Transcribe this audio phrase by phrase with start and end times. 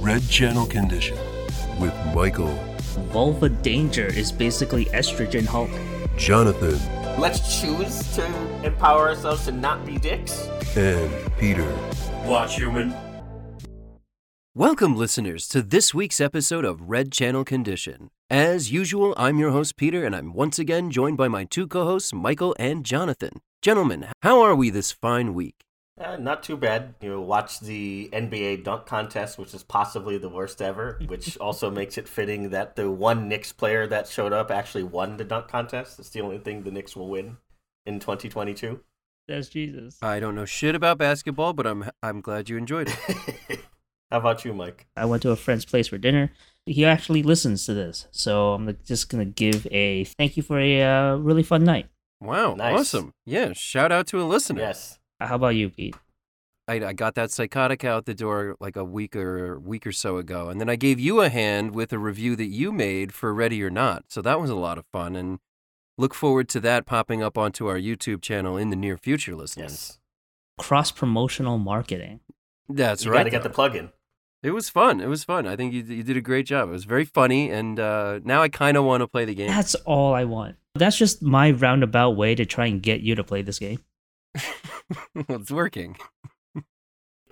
[0.00, 1.16] Red Channel Condition
[1.78, 2.54] with Michael,
[3.12, 5.70] Vulva Danger is basically estrogen Hulk.
[6.16, 6.78] Jonathan,
[7.20, 8.24] Let's choose to
[8.64, 10.46] empower ourselves to not be dicks.
[10.76, 11.66] and Peter.
[12.24, 12.94] Watch human.
[14.54, 18.10] Welcome, listeners, to this week's episode of Red Channel Condition.
[18.28, 21.84] As usual, I'm your host, Peter, and I'm once again joined by my two co
[21.84, 23.40] hosts, Michael and Jonathan.
[23.62, 25.56] Gentlemen, how are we this fine week?
[26.00, 26.94] Uh, not too bad.
[27.02, 31.70] You know, watch the NBA dunk contest, which is possibly the worst ever, which also
[31.70, 35.48] makes it fitting that the one Knicks player that showed up actually won the dunk
[35.48, 35.98] contest.
[35.98, 37.36] It's the only thing the Knicks will win
[37.84, 38.80] in 2022.
[39.28, 39.98] That's Jesus.
[40.02, 43.60] I don't know shit about basketball, but I'm I'm glad you enjoyed it.
[44.10, 44.88] How about you, Mike?
[44.96, 46.32] I went to a friend's place for dinner.
[46.66, 50.82] He actually listens to this, so I'm just gonna give a thank you for a
[50.82, 51.88] uh, really fun night.
[52.20, 52.80] Wow, Nice.
[52.80, 53.12] awesome.
[53.24, 54.60] Yeah, shout out to a listener.
[54.60, 54.98] Yes.
[55.20, 55.96] How about you, Pete?
[56.66, 60.18] I, I got that psychotic out the door like a week or week or so
[60.18, 63.34] ago, and then I gave you a hand with a review that you made for
[63.34, 64.04] Ready or Not.
[64.08, 65.40] So that was a lot of fun, and
[65.98, 69.72] look forward to that popping up onto our YouTube channel in the near future, listeners.
[69.72, 69.98] Yes.
[70.58, 72.20] Cross promotional marketing.
[72.68, 73.18] That's you right.
[73.18, 73.90] got to get the plug in.
[74.42, 75.00] It was fun.
[75.00, 75.46] It was fun.
[75.46, 76.68] I think you you did a great job.
[76.68, 79.48] It was very funny, and uh, now I kind of want to play the game.
[79.48, 80.56] That's all I want.
[80.76, 83.80] That's just my roundabout way to try and get you to play this game.
[85.14, 85.96] well, it's working.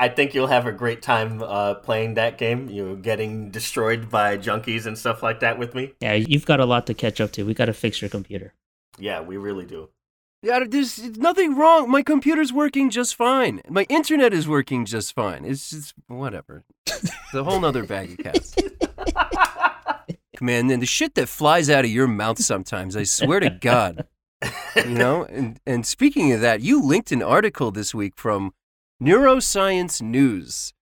[0.01, 2.69] I think you'll have a great time uh, playing that game.
[2.69, 5.93] You know, getting destroyed by junkies and stuff like that with me.
[6.01, 7.45] Yeah, you've got a lot to catch up to.
[7.45, 8.55] We got to fix your computer.
[8.99, 9.89] Yeah, we really do.
[10.43, 11.91] Yeah, there's nothing wrong.
[11.91, 13.61] My computer's working just fine.
[13.69, 15.45] My internet is working just fine.
[15.45, 16.65] It's just whatever.
[16.87, 18.55] It's a whole nother bag of cats.
[20.41, 24.07] Man, and the shit that flies out of your mouth sometimes, I swear to God.
[24.77, 25.25] You know?
[25.31, 28.53] And and speaking of that, you linked an article this week from
[29.03, 30.73] Neuroscience News,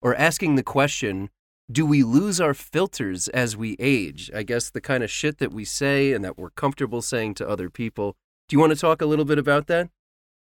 [0.00, 1.30] or asking the question,
[1.70, 4.30] do we lose our filters as we age?
[4.34, 7.48] I guess the kind of shit that we say and that we're comfortable saying to
[7.48, 8.16] other people.
[8.48, 9.90] Do you want to talk a little bit about that?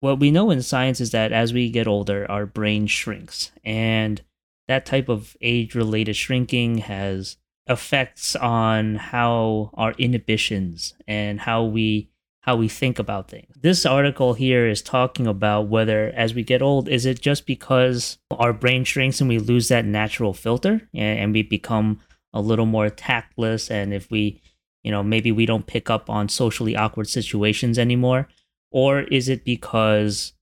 [0.01, 3.51] What we know in science is that as we get older, our brain shrinks.
[3.65, 4.23] And
[4.69, 12.11] that type of age related shrinking has effects on how our inhibitions and how we
[12.47, 13.53] how we think about things.
[13.61, 18.19] This article here is talking about whether as we get old is it just because
[18.31, 21.99] our brain shrinks and we lose that natural filter and, we become
[22.33, 24.41] a little more tactless and if we
[24.85, 28.29] you know maybe we don't pick up on socially awkward situations anymore
[28.71, 30.33] or is it because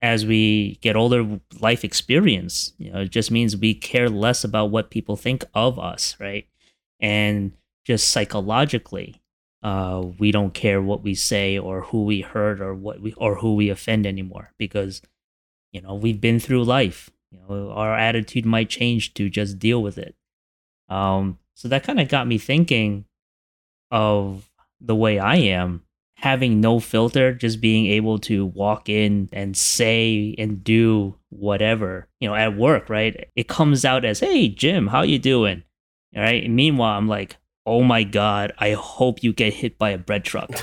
[0.00, 4.70] as we get older life experience you know it just means we care less about
[4.70, 6.48] what people think of us right
[7.00, 7.52] and
[7.84, 9.20] just psychologically
[9.62, 13.36] uh, we don't care what we say or who we hurt or what we or
[13.36, 15.02] who we offend anymore because
[15.72, 19.82] you know we've been through life you know our attitude might change to just deal
[19.82, 20.14] with it
[20.88, 23.04] um, so that kind of got me thinking
[23.90, 24.50] of
[24.80, 25.82] the way i am
[26.20, 32.28] having no filter, just being able to walk in and say and do whatever, you
[32.28, 33.28] know, at work, right?
[33.34, 35.62] It comes out as, "Hey, Jim, how you doing?"
[36.14, 36.44] All right.
[36.44, 40.24] And meanwhile, I'm like, "Oh my god, I hope you get hit by a bread
[40.24, 40.50] truck."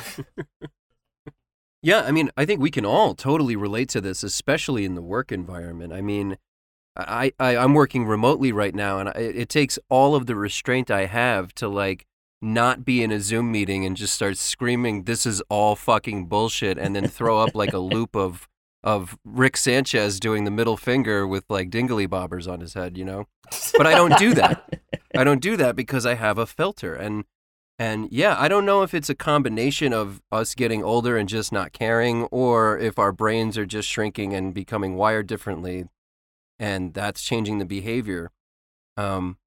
[1.83, 5.01] Yeah, I mean, I think we can all totally relate to this, especially in the
[5.01, 5.93] work environment.
[5.93, 6.37] I mean,
[6.97, 10.89] I, I I'm working remotely right now, and I, it takes all of the restraint
[10.89, 12.05] I have to like
[12.41, 16.77] not be in a Zoom meeting and just start screaming, "This is all fucking bullshit,"
[16.77, 18.47] and then throw up like a loop of
[18.83, 23.05] of Rick Sanchez doing the middle finger with like dingly bobbers on his head, you
[23.05, 23.25] know.
[23.77, 24.81] But I don't do that.
[25.15, 27.25] I don't do that because I have a filter and
[27.79, 31.51] and yeah, I don't know if it's a combination of us getting older and just
[31.51, 35.85] not caring or if our brains are just shrinking and becoming wired differently
[36.57, 38.31] and that's changing the behavior.
[38.95, 39.37] Um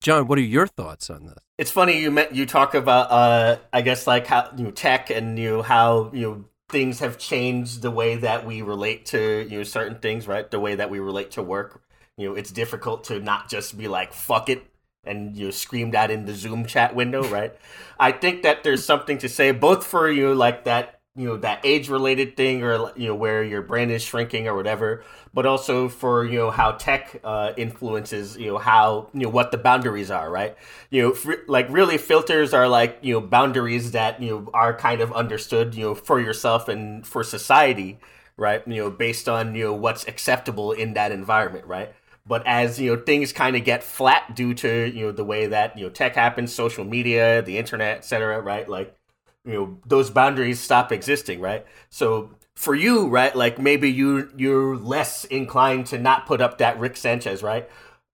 [0.00, 1.38] John, what are your thoughts on this?
[1.58, 5.10] It's funny you met you talk about uh I guess like how you know tech
[5.10, 9.46] and you know how you know things have changed the way that we relate to
[9.48, 10.50] you know certain things, right?
[10.50, 11.82] The way that we relate to work.
[12.18, 14.66] You know, it's difficult to not just be like fuck it
[15.04, 17.54] and you know, scream that in the Zoom chat window, right?
[17.98, 21.36] I think that there's something to say both for you know, like that you know
[21.38, 25.02] that age related thing or you know where your brain is shrinking or whatever
[25.34, 29.50] but also for you know how tech uh, influences you know how you know what
[29.50, 30.56] the boundaries are right
[30.90, 34.72] you know fr- like really filters are like you know boundaries that you know are
[34.72, 37.98] kind of understood you know for yourself and for society
[38.36, 41.92] right you know based on you know what's acceptable in that environment right
[42.28, 45.46] but as you know things kind of get flat due to you know the way
[45.46, 48.68] that you know tech happens social media the internet etc right?
[48.68, 48.94] Like
[49.44, 51.66] you know those boundaries stop existing right?
[51.90, 56.78] So for you right like maybe you you're less inclined to not put up that
[56.78, 57.68] rick sanchez right?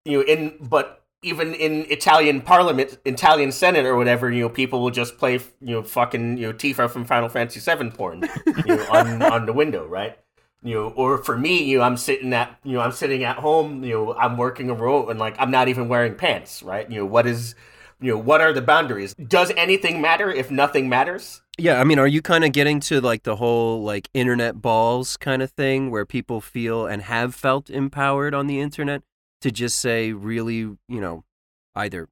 [0.06, 4.82] You know, in but even in Italian Parliament, Italian Senate or whatever, you know, people
[4.82, 8.30] will just play, you know, fucking, you know, Tifa from Final Fantasy VII porn,
[8.66, 10.18] you know, on on the window, right?
[10.64, 13.38] You know, or for me, you know, I'm sitting at, you know, I'm sitting at
[13.38, 16.90] home, you know, I'm working a role and like I'm not even wearing pants, right?
[16.90, 17.56] You know, what is,
[18.00, 19.14] you know, what are the boundaries?
[19.16, 21.42] Does anything matter if nothing matters?
[21.58, 25.18] Yeah, I mean, are you kind of getting to like the whole like internet balls
[25.18, 29.04] kind of thing where people feel and have felt empowered on the internet
[29.42, 31.26] to just say really, you know,
[31.76, 32.08] either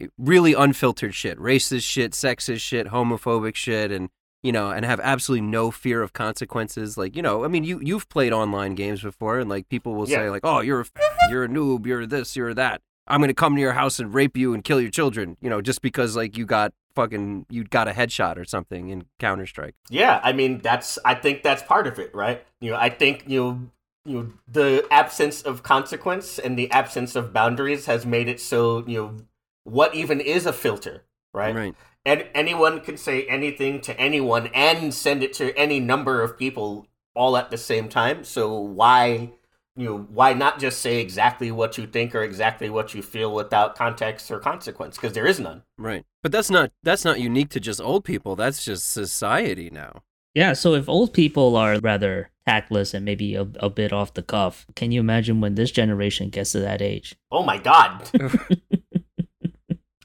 [0.00, 4.10] eh, really unfiltered shit, racist shit, sexist shit, homophobic shit and
[4.42, 6.96] you know, and have absolutely no fear of consequences.
[6.96, 10.08] Like, you know, I mean, you you've played online games before, and like people will
[10.08, 10.18] Yeah.
[10.18, 10.92] say like, "Oh, you're a f-
[11.30, 12.80] you're a noob, you're this, you're that.
[13.06, 15.60] I'm gonna come to your house and rape you and kill your children." You know,
[15.60, 19.74] just because like you got fucking you got a headshot or something in Counter Strike.
[19.88, 22.44] Yeah, I mean that's I think that's part of it, right?
[22.60, 23.60] You know, I think you know,
[24.04, 28.84] you know, the absence of consequence and the absence of boundaries has made it so,
[28.86, 29.16] you know,
[29.64, 31.54] what even is a filter, right?
[31.54, 31.74] Right.
[32.04, 36.86] And anyone can say anything to anyone and send it to any number of people
[37.14, 38.24] all at the same time.
[38.24, 39.32] So why
[39.78, 43.32] you know, why not just say exactly what you think or exactly what you feel
[43.32, 44.96] without context or consequence?
[44.96, 45.62] Because there is none.
[45.78, 46.04] Right.
[46.20, 48.34] But that's not that's not unique to just old people.
[48.34, 50.02] That's just society now.
[50.34, 54.22] Yeah, so if old people are rather tactless and maybe a, a bit off the
[54.22, 57.16] cuff, can you imagine when this generation gets to that age?
[57.30, 58.10] Oh my god.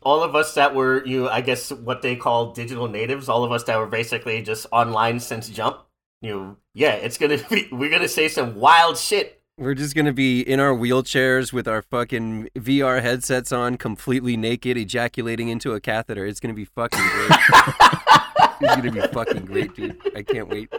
[0.06, 3.52] all of us that were you I guess what they call digital natives, all of
[3.52, 5.82] us that were basically just online since jump,
[6.22, 9.42] you know, yeah, it's gonna be we're gonna say some wild shit.
[9.58, 14.78] We're just gonna be in our wheelchairs with our fucking VR headsets on, completely naked,
[14.78, 16.26] ejaculating into a catheter.
[16.26, 17.32] It's gonna be fucking great.
[18.62, 20.00] it's gonna be fucking great, dude.
[20.16, 20.74] I can't wait.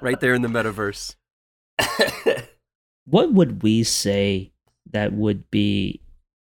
[0.00, 1.14] Right there in the metaverse.
[3.06, 4.52] What would we say
[4.90, 6.00] that would be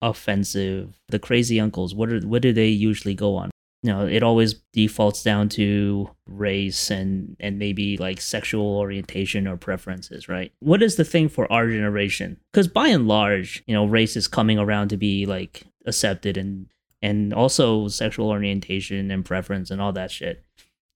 [0.01, 0.99] offensive?
[1.09, 3.51] The crazy uncles, what are what do they usually go on?
[3.83, 9.57] You know, it always defaults down to race and and maybe like sexual orientation or
[9.57, 10.51] preferences, right?
[10.59, 12.37] What is the thing for our generation?
[12.51, 16.67] Because by and large, you know, race is coming around to be like accepted and
[17.01, 20.43] and also sexual orientation and preference and all that shit,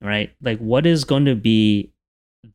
[0.01, 0.31] right?
[0.42, 1.94] Like, what is going to be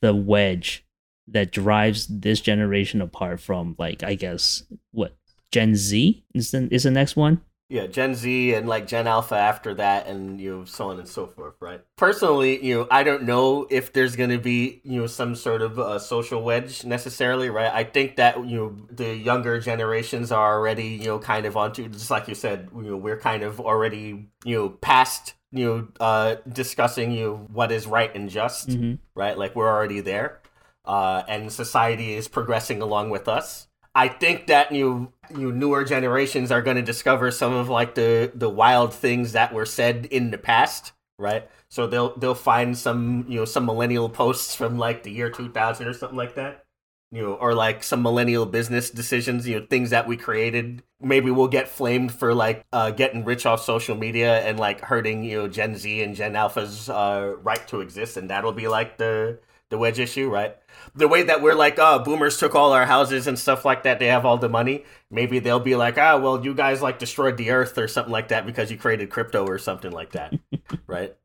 [0.01, 0.85] the wedge
[1.29, 4.63] that drives this generation apart from like I guess
[4.93, 5.17] what
[5.53, 7.41] Gen Z is the is the next one.
[7.69, 11.09] Yeah, Gen Z and like Gen Alpha after that, and you know, so on and
[11.09, 11.81] so forth, right?
[11.97, 15.63] Personally, you know, I don't know if there's going to be you know some sort
[15.63, 17.73] of uh, social wedge necessarily, right?
[17.73, 21.89] I think that you know the younger generations are already you know kind of onto
[21.89, 25.89] just like you said, you know, we're kind of already you know past you know
[25.99, 28.95] uh discussing you know what is right and just, Mm-hmm.
[29.17, 29.37] right?
[29.37, 30.39] Like we're already there,
[30.85, 33.66] uh, and society is progressing along with us.
[33.97, 38.31] I think that you you newer generations are going to discover some of like the
[38.35, 41.49] the wild things that were said in the past, right?
[41.71, 45.89] So they'll they'll find some you know some millennial posts from like the year 2000
[45.89, 46.67] or something like that.
[47.11, 50.83] You know, or like some millennial business decisions, you know, things that we created.
[51.01, 55.23] Maybe we'll get flamed for like uh, getting rich off social media and like hurting,
[55.23, 58.99] you know, Gen Z and Gen Alpha's uh, right to exist, and that'll be like
[58.99, 59.39] the
[59.71, 60.57] the wedge issue, right?
[60.95, 63.99] The way that we're like, oh, boomers took all our houses and stuff like that.
[63.99, 64.85] They have all the money.
[65.11, 68.29] Maybe they'll be like, ah, well, you guys like destroyed the earth or something like
[68.29, 70.35] that because you created crypto or something like that,
[70.87, 71.17] right?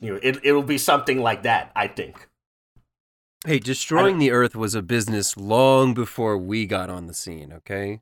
[0.00, 1.72] You know, it it'll be something like that.
[1.76, 2.28] I think.
[3.46, 8.00] Hey, destroying the earth was a business long before we got on the scene, okay?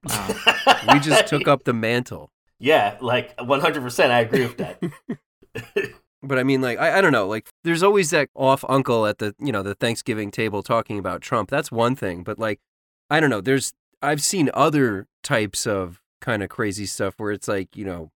[0.92, 2.32] We just took up the mantle.
[2.58, 4.12] Yeah, like one hundred percent.
[4.12, 4.82] I agree with that.
[6.22, 7.26] But I mean, like, I, I don't know.
[7.26, 11.22] Like, there's always that off uncle at the, you know, the Thanksgiving table talking about
[11.22, 11.50] Trump.
[11.50, 12.22] That's one thing.
[12.22, 12.60] But like,
[13.08, 13.40] I don't know.
[13.40, 13.72] There's,
[14.02, 18.10] I've seen other types of kind of crazy stuff where it's like, you know,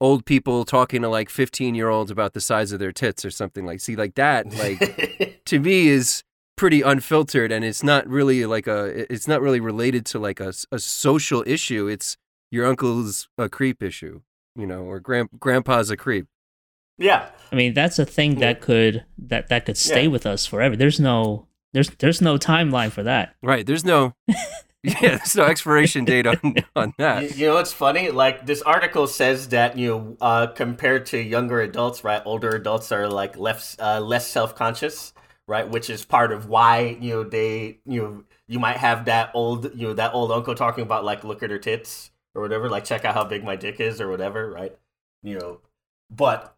[0.00, 3.30] old people talking to like 15 year olds about the size of their tits or
[3.30, 3.80] something like.
[3.80, 6.22] See, like that, like to me is
[6.56, 10.52] pretty unfiltered, and it's not really like a, it's not really related to like a,
[10.70, 11.86] a social issue.
[11.86, 12.16] It's
[12.50, 14.20] your uncle's a creep issue,
[14.54, 16.26] you know, or grand, grandpa's a creep.
[16.98, 20.08] Yeah, I mean, that's a thing that could that that could stay Yeah.
[20.08, 20.76] with us forever.
[20.76, 23.34] There's no there's there's no timeline for that.
[23.42, 23.66] Right.
[23.66, 24.14] There's no
[24.86, 26.38] Yeah, there's no expiration date on
[26.76, 27.36] on you, that.
[27.38, 28.10] you know what's funny?
[28.10, 32.20] Like this article says that you know, uh, compared to younger adults, right?
[32.26, 35.14] Older adults are like less uh, less self conscious,
[35.48, 35.66] right?
[35.66, 39.74] Which is part of why you know they you know you might have that old
[39.74, 42.84] you know that old uncle talking about like look at her tits or whatever, like
[42.84, 44.76] check out how big my dick is or whatever, right?
[45.22, 45.60] You know,
[46.10, 46.53] but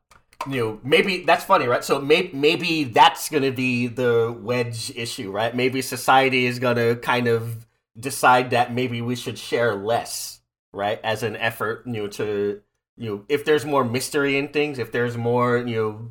[0.49, 1.85] you know maybe that's funny, right?
[1.85, 5.55] So maybe maybe that's gonna be the wedge issue, right?
[5.55, 7.67] Maybe society is gonna kind of
[7.99, 10.41] decide that maybe we should share less,
[10.73, 11.01] right?
[11.03, 12.61] As an effort, you know, to
[12.97, 16.09] you know, if there's more mystery in things, if there's more, you know,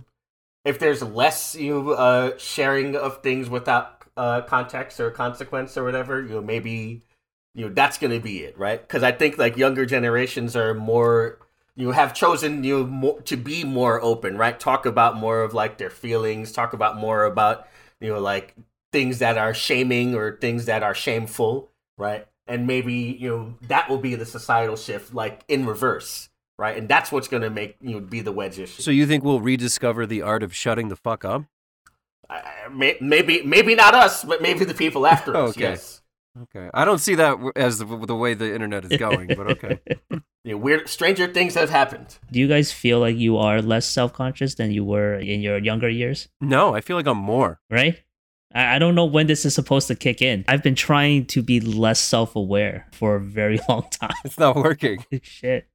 [0.66, 5.84] if there's less you know, uh sharing of things without uh context or consequence or
[5.84, 7.02] whatever, you know, maybe
[7.54, 8.82] you know that's gonna be it, right?
[8.82, 11.40] Because I think like younger generations are more
[11.76, 14.60] you have chosen you more, to be more open, right?
[14.60, 17.68] Talk about more of like their feelings, talk about more about
[18.00, 18.56] you know like
[18.92, 22.26] things that are shaming or things that are shameful, right?
[22.48, 26.78] And maybe you know that will be the societal shift, like in reverse, right?
[26.78, 28.82] And that's what's gonna make you know, be the wedge issue.
[28.82, 31.44] So you think we'll rediscover the art of shutting the fuck up?
[32.30, 32.42] Uh,
[32.72, 35.52] may, maybe maybe not us, but maybe the people after us.
[35.52, 35.62] Okay.
[35.62, 36.02] Yes.
[36.44, 39.80] Okay, I don't see that as the, the way the internet is going, but okay.
[40.44, 42.20] You know, weird, stranger things have happened.
[42.32, 45.58] Do you guys feel like you are less self conscious than you were in your
[45.58, 46.30] younger years?
[46.40, 47.60] no, I feel like I'm more.
[47.72, 48.04] Right?
[48.54, 50.46] I I don't know when this is supposed to kick in.
[50.48, 54.14] I've been trying to be less self aware for a very long time.
[54.24, 55.04] It's not working.
[55.24, 55.68] Shit.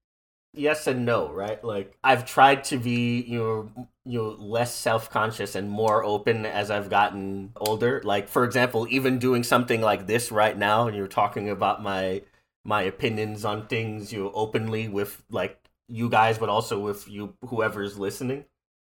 [0.53, 1.63] Yes and no, right?
[1.63, 6.71] Like I've tried to be, you know, you know, less self-conscious and more open as
[6.73, 8.03] I've gotten older.
[8.05, 12.23] Like for example, even doing something like this right now, and you're talking about my
[12.65, 15.57] my opinions on things, you know, openly with like
[15.89, 18.45] you guys, but also with you whoever's listening.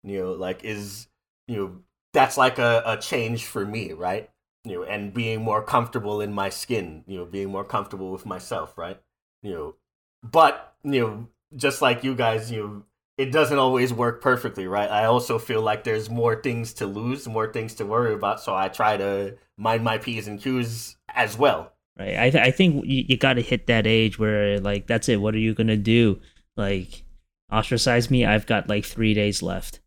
[0.03, 1.07] You know, like is
[1.47, 1.77] you know
[2.13, 4.29] that's like a, a change for me, right?
[4.65, 8.27] You know, and being more comfortable in my skin, you know, being more comfortable with
[8.27, 9.01] myself, right?
[9.43, 9.75] You know,
[10.23, 12.83] but you know, just like you guys, you know,
[13.17, 14.91] it doesn't always work perfectly, right?
[14.91, 18.55] I also feel like there's more things to lose, more things to worry about, so
[18.55, 21.73] I try to mind my p's and q's as well.
[21.99, 22.19] Right.
[22.19, 25.21] I, th- I think you, you got to hit that age where, like, that's it.
[25.21, 26.19] What are you going to do?
[26.57, 27.05] Like,
[27.53, 28.25] ostracize me?
[28.25, 29.81] I've got like three days left.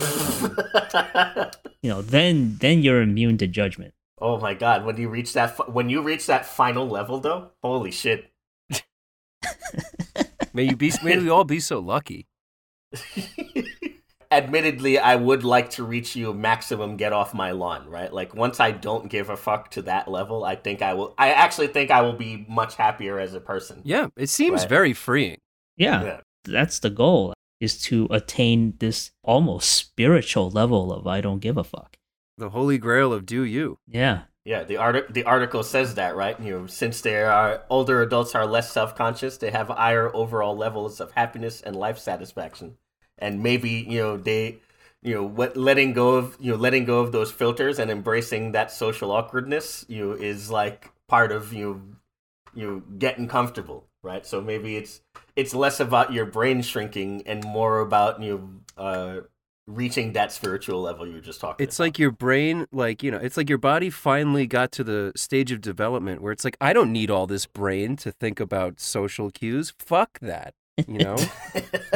[1.82, 3.92] You know, then then you're immune to judgment.
[4.18, 7.90] oh my god, when you reach that when you reach that final level though, holy
[7.90, 8.30] shit.
[10.54, 10.92] May you be.
[11.02, 12.26] May we all be so lucky.
[14.30, 18.12] Admittedly, I would like to reach you maximum get off my lawn, right?
[18.12, 21.30] Like once I don't give a fuck to that level, I think I will I
[21.32, 23.80] actually think I will be much happier as a person.
[23.84, 24.68] Yeah, it seems Right.
[24.68, 25.38] very freeing.
[25.76, 26.20] Yeah, Yeah.
[26.44, 31.64] that's the goal is to attain this almost spiritual level of I don't give a
[31.64, 31.96] fuck.
[32.38, 33.78] The holy grail of do you.
[33.86, 34.22] Yeah.
[34.44, 36.38] Yeah, the art the article says that, right?
[36.38, 41.00] You know, since they are older adults are less self-conscious, they have higher overall levels
[41.00, 42.76] of happiness and life satisfaction.
[43.18, 44.58] And maybe, you know, they
[45.02, 48.52] you know, what letting go of, you know, letting go of those filters and embracing
[48.52, 51.96] that social awkwardness, you know, is like part of you
[52.54, 54.26] you know, getting comfortable, right?
[54.26, 55.00] So maybe it's
[55.36, 59.20] it's less about your brain shrinking and more about you know, uh
[59.66, 61.68] reaching that spiritual level you were just talking about.
[61.68, 61.84] It's about.
[61.84, 65.52] like your brain, like, you know, it's like your body finally got to the stage
[65.52, 69.30] of development where it's like, I don't need all this brain to think about social
[69.30, 69.72] cues.
[69.78, 70.54] Fuck that.
[70.86, 71.16] You know?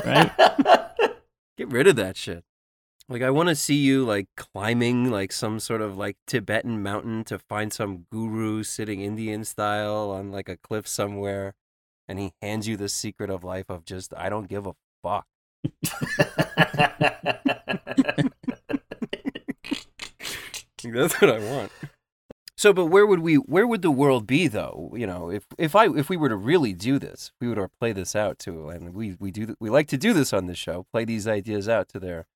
[0.04, 0.30] Right.
[1.58, 2.44] Get rid of that shit.
[3.08, 7.25] Like, I want to see you, like, climbing, like, some sort of, like, Tibetan mountain
[7.25, 11.54] to find some guru sitting Indian style on, like, a cliff somewhere.
[12.06, 15.26] And he hands you the secret of life of just, I don't give a fuck.
[20.84, 21.72] That's what I want.
[22.56, 23.36] So, but where would we?
[23.36, 24.92] Where would the world be, though?
[24.96, 27.92] You know, if if I if we were to really do this, we would play
[27.92, 30.86] this out too, and we we do we like to do this on this show,
[30.92, 32.26] play these ideas out to their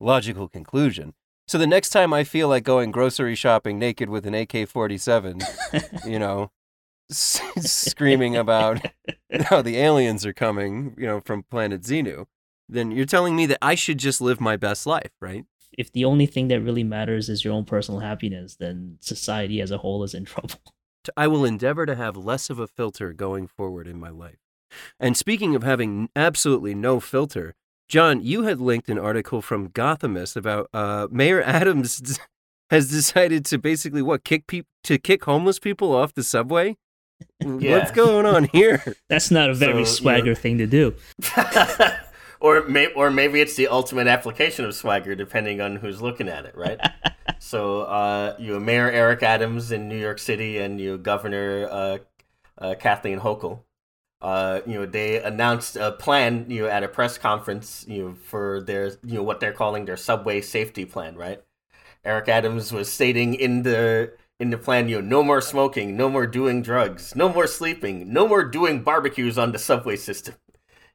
[0.00, 1.14] logical conclusion.
[1.48, 4.96] So the next time I feel like going grocery shopping naked with an AK forty
[4.96, 5.40] seven,
[6.06, 6.52] you know,
[7.10, 8.80] s- screaming about
[9.46, 12.26] how the aliens are coming, you know, from planet Xenu,
[12.68, 15.44] then you're telling me that I should just live my best life, right?
[15.76, 19.72] if the only thing that really matters is your own personal happiness, then society as
[19.72, 20.60] a whole is in trouble.
[21.16, 24.38] I will endeavor to have less of a filter going forward in my life.
[25.00, 27.56] And speaking of having absolutely no filter,
[27.88, 32.18] John, you had linked an article from Gothamist about uh, Mayor Adams
[32.70, 36.76] has decided to basically what kick peop- to kick homeless people off the subway.
[37.44, 37.78] Yeah.
[37.78, 38.82] What's going on here?
[39.08, 40.94] That's not a very So, you swagger know- thing to do.
[42.44, 46.44] Or may, or maybe it's the ultimate application of swagger, depending on who's looking at
[46.44, 46.78] it, right?
[47.38, 51.98] so, uh, you Mayor Eric Adams in New York City and you Governor uh,
[52.58, 53.60] uh, Kathleen Hochul,
[54.20, 58.14] uh, you know, they announced a plan, you know, at a press conference, you know,
[58.14, 61.42] for their, you know, what they're calling their subway safety plan, right?
[62.04, 66.10] Eric Adams was stating in the in the plan, you know, no more smoking, no
[66.10, 70.34] more doing drugs, no more sleeping, no more doing barbecues on the subway system.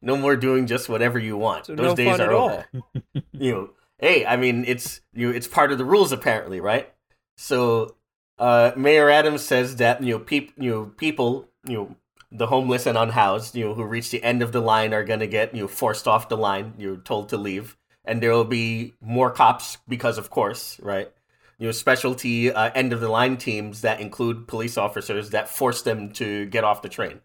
[0.02, 1.66] No more doing just whatever you want.
[1.66, 2.66] So Those no days are over.
[3.34, 6.92] you know, hey, I mean, it's you know, it's part of the rules apparently, right?
[7.38, 7.96] So
[8.38, 11.96] uh, Mayor Adams says that you know, peop- you know, people, you know,
[12.32, 15.20] the homeless and unhoused, you know, who reach the end of the line are going
[15.20, 16.74] to get you know forced off the line.
[16.78, 21.12] You're told to leave, and there will be more cops because, of course, right?
[21.58, 25.82] You know, specialty uh, end of the line teams that include police officers that force
[25.82, 27.20] them to get off the train,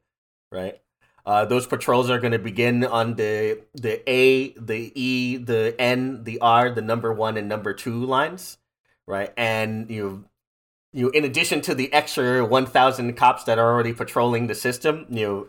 [0.50, 0.80] right?
[1.26, 6.24] Uh, those patrols are going to begin on the the A, the E, the N,
[6.24, 8.58] the R, the number one and number two lines,
[9.06, 9.32] right?
[9.36, 10.26] And you
[10.92, 15.06] you in addition to the extra one thousand cops that are already patrolling the system,
[15.08, 15.48] you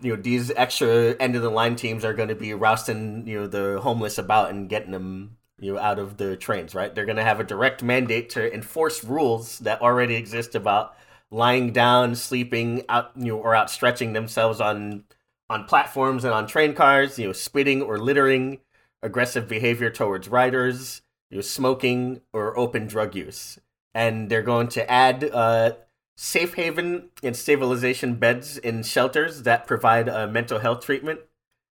[0.00, 3.40] you know these extra end of the line teams are going to be rousting you
[3.40, 6.94] know the homeless about and getting them you know out of the trains, right?
[6.94, 10.96] They're going to have a direct mandate to enforce rules that already exist about
[11.30, 15.04] lying down, sleeping out, you know, or outstretching themselves on
[15.48, 18.60] on platforms and on train cars, you know, spitting or littering,
[19.02, 23.58] aggressive behavior towards riders, you know, smoking or open drug use.
[23.92, 25.72] And they're going to add uh,
[26.16, 31.20] safe haven and stabilization beds in shelters that provide uh, mental health treatment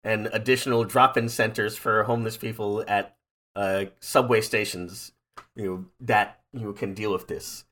[0.03, 3.15] and additional drop-in centers for homeless people at
[3.55, 5.13] uh, subway stations,
[5.55, 7.63] you know, that you can deal with this.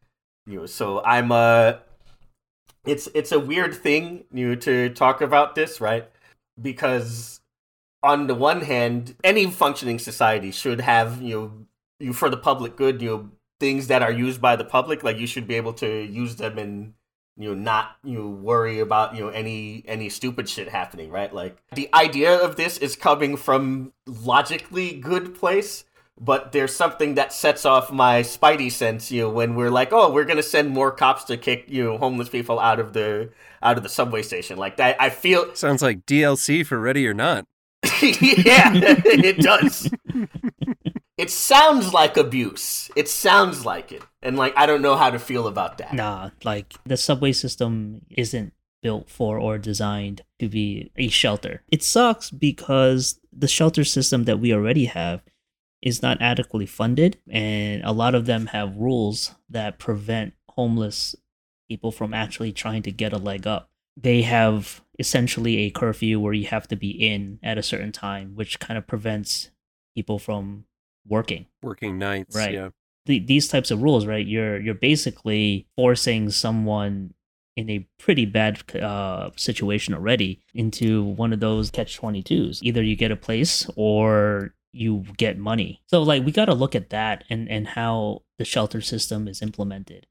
[0.49, 1.73] You know, so I'm uh
[2.85, 6.09] it's it's a weird thing you know, to talk about this, right?
[6.59, 7.39] Because
[8.01, 11.51] on the one hand, any functioning society should have you know
[11.99, 13.29] you for the public good, you know
[13.59, 16.57] things that are used by the public, like you should be able to use them
[16.57, 16.93] and
[17.37, 21.31] you know not you know, worry about you know any any stupid shit happening, right?
[21.33, 25.85] Like the idea of this is coming from logically good place,
[26.19, 30.11] but there's something that sets off my spidey sense you know when we're like oh
[30.11, 33.29] we're gonna send more cops to kick you know homeless people out of the
[33.61, 34.57] out of the subway station.
[34.57, 37.45] Like that i feel Sounds like DLC for Ready or Not.
[38.01, 39.89] yeah it does.
[41.17, 42.89] It sounds like abuse.
[42.95, 44.03] It sounds like it.
[44.21, 45.93] And like i don't know how to feel about that.
[45.93, 51.61] Nah, like the subway system isn't built for or designed to be a shelter.
[51.69, 55.21] It sucks because the shelter system that we already have
[55.81, 61.15] is not adequately funded, and a lot of them have rules that prevent homeless
[61.69, 63.69] people from actually trying to get a leg up.
[63.95, 68.35] They have essentially a curfew where you have to be in at a certain time,
[68.35, 69.51] which kind of prevents
[69.95, 70.65] people from
[71.07, 72.35] working Working nights.
[72.35, 72.53] Right.
[72.53, 72.69] Yeah.
[73.05, 74.25] the, these types of rules, right?
[74.25, 77.13] You're you're basically forcing someone
[77.55, 82.61] in a pretty bad uh, situation already into one of those catch twenty twos.
[82.63, 85.81] Either you get a place or you get money.
[85.87, 89.41] So like we got to look at that and and how the shelter system is
[89.41, 90.07] implemented.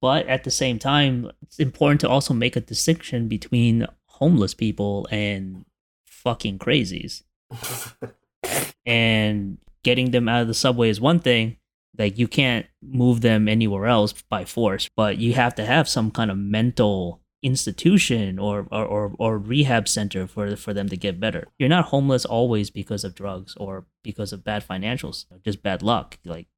[0.00, 5.08] But at the same time, it's important to also make a distinction between homeless people
[5.10, 5.64] and
[6.06, 7.22] fucking crazies.
[8.86, 11.56] and getting them out of the subway is one thing
[11.96, 16.10] like you can't move them anywhere else by force but you have to have some
[16.10, 21.20] kind of mental institution or or, or, or rehab center for for them to get
[21.20, 21.48] better.
[21.58, 26.18] You're not homeless always because of drugs or because of bad financials just bad luck.
[26.24, 26.48] Like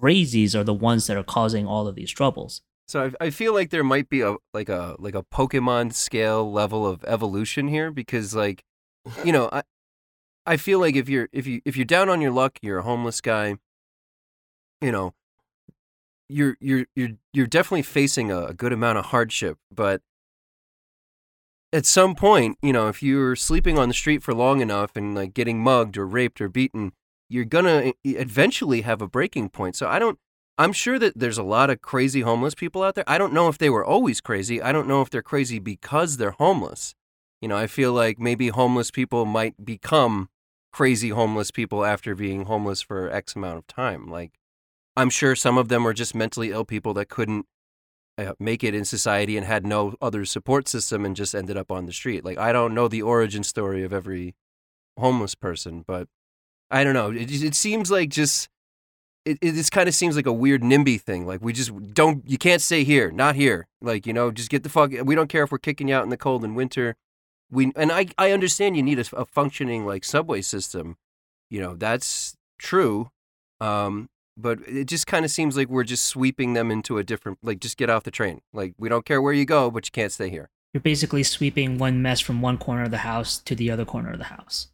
[0.00, 2.62] crazies are the ones that are causing all of these troubles.
[2.88, 6.50] So I, I feel like there might be a like a like a Pokemon scale
[6.50, 8.62] level of evolution here because like
[9.24, 9.62] you know I
[10.46, 12.82] I feel like if you're if you if you're down on your luck you're a
[12.82, 13.56] homeless guy
[14.80, 15.14] you know
[16.28, 20.02] you're you're you're you're definitely facing a, a good amount of hardship but
[21.72, 25.14] at some point you know if you're sleeping on the street for long enough and
[25.14, 26.92] like getting mugged or raped or beaten
[27.28, 30.18] you're gonna eventually have a breaking point so I don't
[30.58, 33.04] I'm sure that there's a lot of crazy homeless people out there.
[33.06, 34.62] I don't know if they were always crazy.
[34.62, 36.94] I don't know if they're crazy because they're homeless.
[37.42, 40.30] You know, I feel like maybe homeless people might become
[40.72, 44.08] crazy homeless people after being homeless for X amount of time.
[44.08, 44.32] Like,
[44.96, 47.46] I'm sure some of them were just mentally ill people that couldn't
[48.18, 51.70] uh, make it in society and had no other support system and just ended up
[51.70, 52.24] on the street.
[52.24, 54.34] Like, I don't know the origin story of every
[54.98, 56.08] homeless person, but
[56.70, 57.10] I don't know.
[57.10, 58.48] It, it seems like just
[59.26, 61.26] it, it this kind of seems like a weird NIMBY thing.
[61.26, 63.66] Like we just don't, you can't stay here, not here.
[63.80, 64.92] Like you know, just get the fuck.
[65.04, 66.96] We don't care if we're kicking you out in the cold in winter.
[67.50, 70.96] We and I I understand you need a, a functioning like subway system.
[71.50, 73.10] You know that's true,
[73.60, 77.38] um, but it just kind of seems like we're just sweeping them into a different.
[77.42, 78.40] Like just get off the train.
[78.52, 80.50] Like we don't care where you go, but you can't stay here.
[80.74, 84.10] you're basically sweeping one mess from one corner of the house to the other corner
[84.12, 84.68] of the house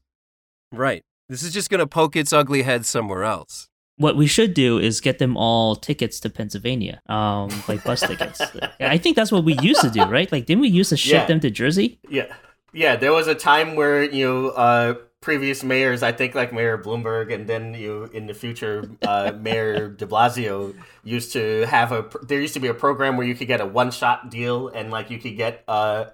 [0.72, 1.02] Right.
[1.28, 3.68] This is just gonna poke its ugly head somewhere else.
[3.98, 8.40] what we should do is get them all tickets to Pennsylvania, um, like bus tickets.
[8.80, 10.30] I think that's what we used to do, right?
[10.32, 11.26] Like, didn't we used to ship Yeah.
[11.26, 12.00] them to Jersey?
[12.08, 12.26] Yeah,
[12.72, 12.96] yeah.
[12.96, 17.32] There was a time where you know uh, previous mayors, I think like Mayor Bloomberg,
[17.32, 22.04] and then you in the future, uh, Mayor De Blasio used to have a.
[22.22, 24.90] There used to be a program where you could get a one shot deal, and
[24.90, 26.06] like you could get uh,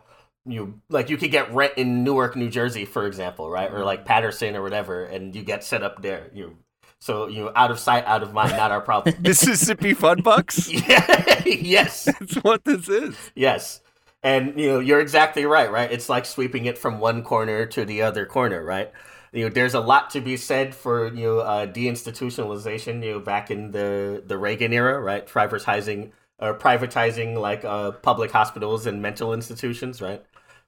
[0.46, 4.04] you like you could get rent in Newark, New Jersey, for example, right, or like
[4.04, 6.30] Paterson or whatever, and you get set up there.
[6.32, 6.56] You
[7.00, 9.16] so you know, out of sight, out of mind, not our problem.
[9.22, 10.70] Mississippi Fun Bucks.
[10.88, 13.16] yeah, yes, That's what this is.
[13.34, 13.80] yes.
[14.22, 15.90] And you know, you're exactly right, right?
[15.90, 18.92] It's like sweeping it from one corner to the other corner, right?
[19.32, 23.04] You know, there's a lot to be said for you know uh, deinstitutionalization.
[23.04, 25.26] You know, back in the the Reagan era, right?
[25.26, 30.24] Privatizing or privatizing like uh, public hospitals and mental institutions, right?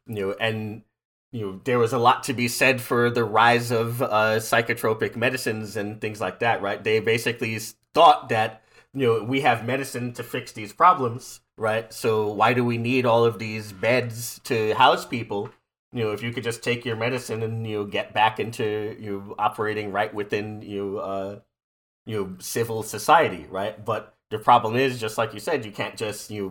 [0.07, 0.83] You know, and
[1.33, 5.17] you know there was a lot to be said for the rise of uh, psychotropic
[5.17, 6.83] medicines and things like that, right?
[6.83, 7.59] They basically
[7.95, 8.63] thought that
[8.95, 11.93] you know we have medicine to fix these problems, right?
[11.93, 15.51] So why do we need all of these beds to house people?
[15.93, 18.97] You know, if you could just take your medicine and you know, get back into
[19.01, 21.41] you know, operating right within you know, uh,
[22.07, 23.85] you know civil society, right?
[23.85, 26.43] But the problem is, just like you said, you can't just you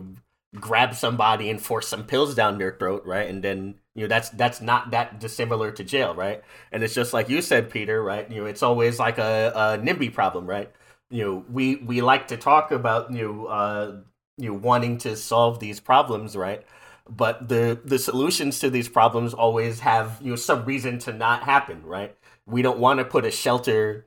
[0.54, 3.28] know, grab somebody and force some pills down their throat, right?
[3.28, 6.42] And then you know that's that's not that dissimilar to jail, right?
[6.72, 8.30] And it's just like you said, Peter, right?
[8.30, 10.70] You know, it's always like a, a NIMBY problem, right?
[11.10, 14.00] You know, we we like to talk about you know, uh,
[14.40, 16.64] you know wanting to solve these problems, right?
[17.08, 21.44] But the the solutions to these problems always have you know some reason to not
[21.44, 22.16] happen, right?
[22.46, 24.06] We don't want to put a shelter,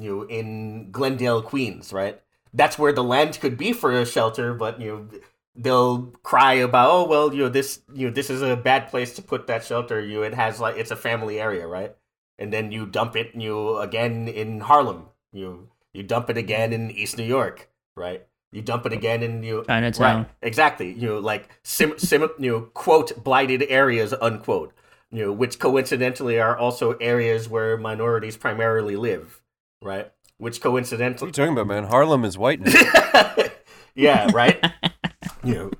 [0.00, 2.20] you know, in Glendale, Queens, right?
[2.54, 5.20] That's where the land could be for a shelter, but you know
[5.54, 9.12] they'll cry about oh well you know this you know this is a bad place
[9.14, 11.94] to put that shelter you know, it has like it's a family area right
[12.38, 16.72] and then you dump it you know, again in Harlem you you dump it again
[16.72, 20.18] in East New York right you dump it again in you know, Chinatown.
[20.18, 24.72] right exactly you know like sim, sim you know quote blighted areas unquote
[25.10, 29.40] you know which coincidentally are also areas where minorities primarily live
[29.82, 30.12] right
[30.42, 31.84] which What are coincidentally you talking about, man?
[31.84, 32.72] Harlem is white now.
[33.94, 34.58] yeah, right.
[35.44, 35.70] you know,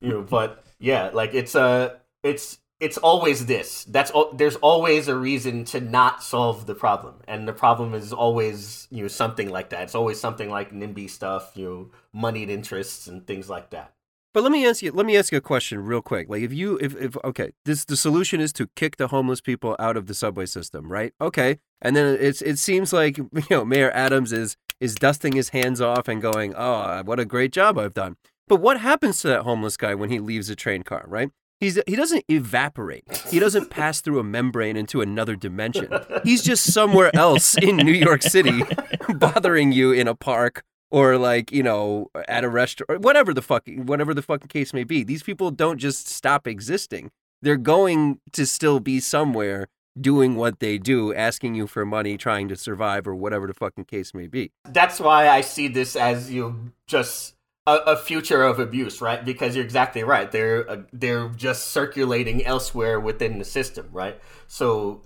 [0.00, 3.84] you know, but yeah, like it's uh it's it's always this.
[3.84, 4.32] That's all.
[4.32, 9.02] There's always a reason to not solve the problem, and the problem is always you
[9.02, 9.84] know something like that.
[9.84, 13.94] It's always something like NIMBY stuff, you know, moneyed interests and things like that.
[14.34, 14.90] But let me ask you.
[14.90, 16.28] Let me ask you a question real quick.
[16.28, 19.76] Like, if you, if, if, okay, this the solution is to kick the homeless people
[19.78, 21.12] out of the subway system, right?
[21.20, 25.50] Okay, and then it's it seems like you know Mayor Adams is is dusting his
[25.50, 28.16] hands off and going, oh, what a great job I've done.
[28.48, 31.30] But what happens to that homeless guy when he leaves a train car, right?
[31.62, 33.04] He's he doesn't evaporate.
[33.30, 35.92] He doesn't pass through a membrane into another dimension.
[36.24, 38.64] He's just somewhere else in New York City,
[39.14, 43.62] bothering you in a park or like you know at a restaurant whatever the fuck
[43.76, 48.44] whatever the fucking case may be these people don't just stop existing they're going to
[48.44, 49.68] still be somewhere
[50.00, 53.84] doing what they do asking you for money trying to survive or whatever the fucking
[53.84, 57.34] case may be That's why I see this as you just
[57.66, 59.24] a, a future of abuse, right?
[59.24, 60.30] Because you're exactly right.
[60.30, 64.20] They're uh, they're just circulating elsewhere within the system, right?
[64.46, 65.02] So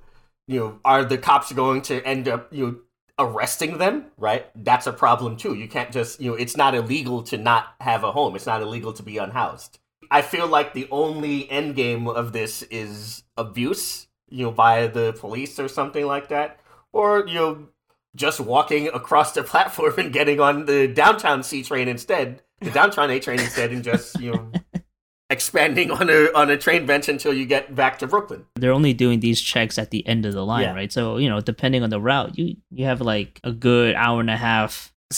[0.46, 2.76] you know, are the cops going to end up you know
[3.18, 7.22] arresting them right that's a problem too you can't just you know it's not illegal
[7.22, 9.78] to not have a home it's not illegal to be unhoused
[10.10, 15.14] i feel like the only end game of this is abuse you know by the
[15.18, 16.60] police or something like that
[16.92, 17.68] or you know
[18.14, 23.10] just walking across the platform and getting on the downtown c train instead the downtown
[23.10, 24.50] a train instead and just you know
[25.30, 28.92] expanding on a on a train bench until you get back to brooklyn they're only
[28.94, 30.74] doing these checks at the end of the line, Yeah.
[30.74, 30.92] right?
[30.92, 34.30] So you know, depending on the route, you you have like a good hour and
[34.30, 34.92] a half.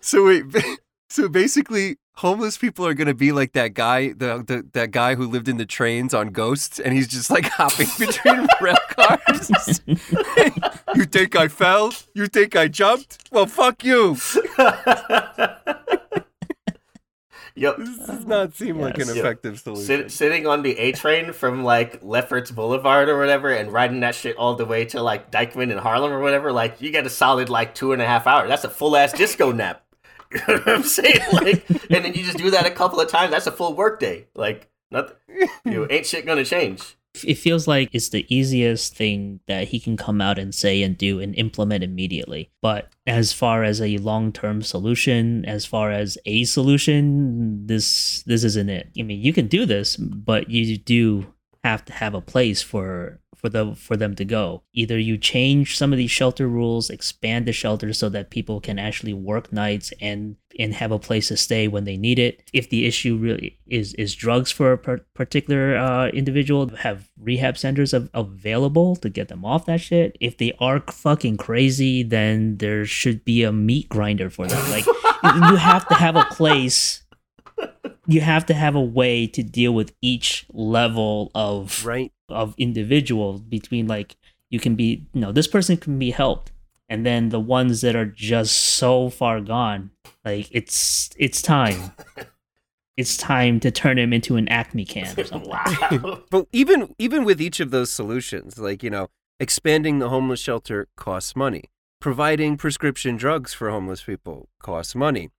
[0.00, 0.44] so wait
[1.12, 5.14] so basically homeless people are going to be like that guy the, the that guy
[5.14, 9.80] who lived in the trains on ghosts and he's just like hopping between rail cars
[10.94, 14.16] you think i fell you think i jumped well fuck you
[17.54, 19.14] yep this does not seem like an Yes.
[19.16, 19.20] Yeah.
[19.22, 23.70] effective solution Sit, sitting on the A train from like Lefferts Boulevard or whatever, and
[23.72, 26.90] riding that shit all the way to like Dyckman in Harlem or whatever, like you
[26.90, 28.48] get a solid like two and a half hours.
[28.48, 29.82] That's a full ass disco nap.
[30.48, 31.20] You know what I'm saying?
[31.32, 33.30] Like, and then you just do that a couple of times.
[33.30, 34.26] That's a full work day.
[34.34, 35.16] Like, nothing.
[35.64, 36.96] You know, ain't shit gonna change.
[37.24, 40.96] It feels like it's the easiest thing that he can come out and say and
[40.96, 42.50] do and implement immediately.
[42.62, 48.70] But as far as a long-term solution, as far as a solution, this this isn't
[48.70, 48.90] it.
[48.98, 51.26] I mean, you can do this, but you do
[51.64, 54.62] have to have a place for for the for them to go.
[54.72, 58.78] Either you change some of these shelter rules, expand the shelters so that people can
[58.78, 62.48] actually work nights and and have a place to stay when they need it.
[62.52, 67.58] If the issue really is is drugs for a per- particular uh, individual, have rehab
[67.58, 70.16] centers av- available to get them off that shit.
[70.20, 74.70] If they are fucking crazy, then there should be a meat grinder for them.
[74.70, 74.86] Like
[75.24, 77.02] you have to have a place
[78.06, 82.12] you have to have a way to deal with each level of Right.
[82.28, 84.16] of individual between like
[84.50, 86.52] you can be you know this person can be helped
[86.88, 89.90] and then the ones that are just so far gone
[90.24, 91.92] like it's it's time
[92.96, 95.48] it's time to turn him into an acme can or something
[96.02, 96.20] wow.
[96.30, 99.08] But even even with each of those solutions, like you know,
[99.40, 101.64] expanding the homeless shelter costs money.
[102.00, 105.30] Providing prescription drugs for homeless people costs money.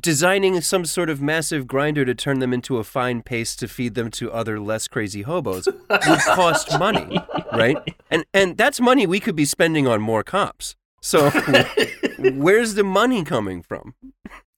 [0.00, 3.94] Designing some sort of massive grinder to turn them into a fine paste to feed
[3.94, 7.18] them to other less crazy hobos would cost money,
[7.52, 7.76] right?
[8.10, 10.74] And and that's money we could be spending on more cops.
[11.02, 11.30] So
[12.18, 13.94] where's the money coming from?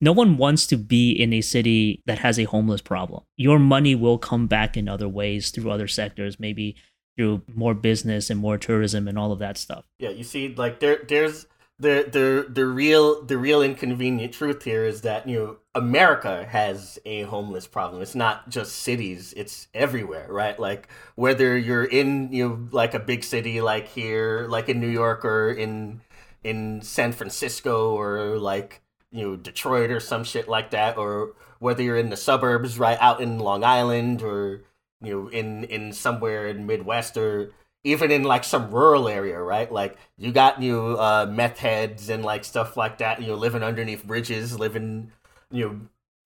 [0.00, 3.94] no one wants to be in a city that has a homeless problem your money
[3.94, 6.76] will come back in other ways through other sectors maybe
[7.16, 10.78] through more business and more tourism and all of that stuff Yeah, you see, like
[10.78, 11.46] there, there's
[11.80, 16.98] the the the real the real inconvenient truth here is that you know America has
[17.04, 18.02] a homeless problem.
[18.02, 20.58] It's not just cities; it's everywhere, right?
[20.58, 24.88] Like whether you're in you know like a big city like here, like in New
[24.88, 26.00] York or in
[26.42, 31.82] in San Francisco or like you know Detroit or some shit like that, or whether
[31.82, 34.64] you're in the suburbs, right out in Long Island or
[35.00, 37.52] you know in in somewhere in Midwest or
[37.84, 39.70] even in like some rural area, right?
[39.70, 43.20] Like you got know, uh, meth heads and like stuff like that.
[43.20, 45.12] You know, living underneath bridges, living
[45.50, 45.80] you know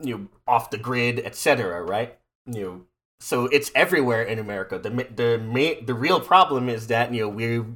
[0.07, 1.83] you know off the grid, etc.
[1.83, 2.19] Right?
[2.47, 2.81] You know,
[3.21, 4.79] so it's everywhere in America.
[4.79, 7.67] The the main the real problem is that you know we're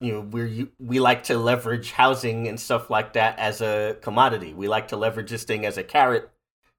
[0.00, 4.54] you know we're we like to leverage housing and stuff like that as a commodity.
[4.54, 6.30] We like to leverage this thing as a carrot,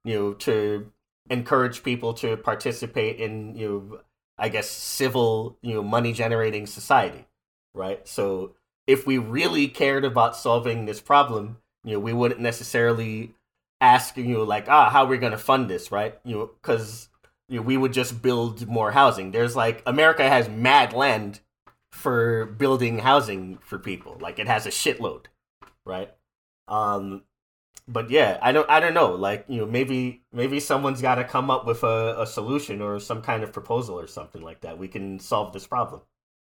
[0.04, 0.90] you know, to
[1.30, 4.00] encourage people to participate in you know
[4.40, 7.26] I guess civil, you know, money generating society,
[7.74, 8.06] right?
[8.08, 8.54] So
[8.86, 13.34] if we really cared about solving this problem, you know, we wouldn't necessarily
[13.82, 16.18] ask you know like ah how are we going to fund this, right?
[16.24, 17.08] You know, cuz
[17.48, 19.30] you know, we would just build more housing.
[19.30, 21.40] There's like America has mad land
[21.92, 24.16] for building housing for people.
[24.20, 25.26] Like it has a shitload,
[25.84, 26.10] right?
[26.68, 27.24] Um
[27.92, 29.12] but yeah, I don't I don't know.
[29.14, 33.00] Like, you know, maybe maybe someone's got to come up with a, a solution or
[33.00, 34.78] some kind of proposal or something like that.
[34.78, 36.02] We can solve this problem.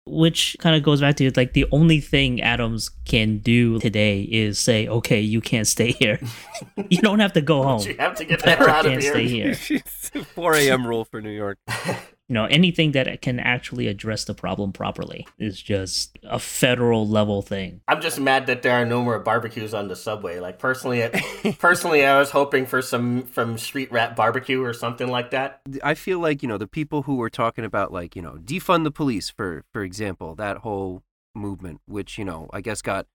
[0.07, 4.59] which kind of goes back to like the only thing Adams can do today is
[4.59, 6.19] say, "Okay, you can't stay here.
[6.91, 7.87] you don't have to go home.
[7.87, 9.13] You have to get the But hell you out of can't here.
[9.13, 9.55] stay here."
[10.35, 10.87] 4 a.m.
[10.87, 11.59] rule for New York.
[12.33, 17.42] You know, anything that can actually address the problem properly is just a federal level
[17.42, 17.83] thing.
[17.87, 20.40] I'm just mad that there are no more barbecues on the subway.
[20.40, 21.11] Like personally,
[21.59, 25.61] personally, I was hoping for some from street rat barbecue or something like that.
[25.85, 28.85] I feel like you know the people who were talking about like you know defund
[28.85, 31.03] the police for for example that whole
[31.35, 33.09] movement, which you know I guess got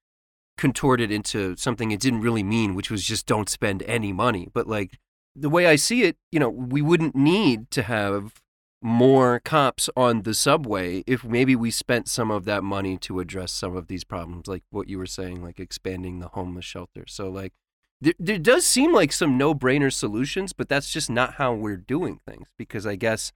[0.59, 4.47] contorted into something it didn't really mean, which was just don't spend any money.
[4.53, 4.99] But like
[5.35, 8.33] the way I see it, you know, we wouldn't need to have
[8.81, 13.51] more cops on the subway if maybe we spent some of that money to address
[13.51, 17.05] some of these problems, like what you were saying, like expanding the homeless shelter.
[17.07, 17.53] So like
[17.99, 22.19] there, there does seem like some no-brainer solutions, but that's just not how we're doing
[22.27, 23.31] things because I guess,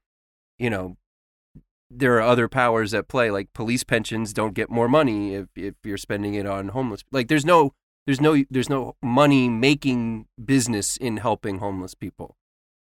[0.60, 0.98] you know,
[1.92, 5.76] there are other powers at play like police pensions don't get more money if, if
[5.84, 7.74] you're spending it on homeless like there's no
[8.06, 12.38] there's no there's no money making business in helping homeless people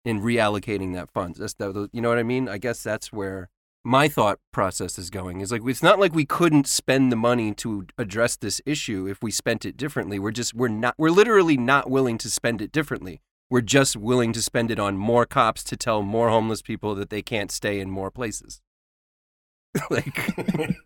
[0.05, 1.38] in reallocating that funds.
[1.38, 2.49] That's the, you know what i mean?
[2.49, 3.49] I guess that's where
[3.85, 7.53] my thought process is going is like it's not like we couldn't spend the money
[7.53, 10.19] to address this issue if we spent it differently.
[10.19, 13.21] We're just we're not we're literally not willing to spend it differently.
[13.51, 17.11] We're just willing to spend it on more cops to tell more homeless people that
[17.11, 18.61] they can't stay in more places.
[19.90, 20.17] Like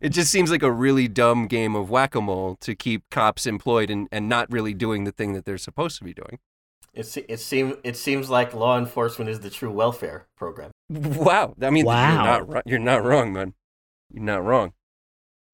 [0.00, 4.06] it just seems like a really dumb game of whack-a-mole to keep cops employed and,
[4.12, 6.38] and not really doing the thing that they're supposed to be doing
[6.94, 10.70] It it seems it seems like law enforcement is the true welfare program.
[10.90, 12.36] wow i mean Wow.
[12.36, 13.54] you're not, you're not wrong man
[14.12, 14.72] you're not wrong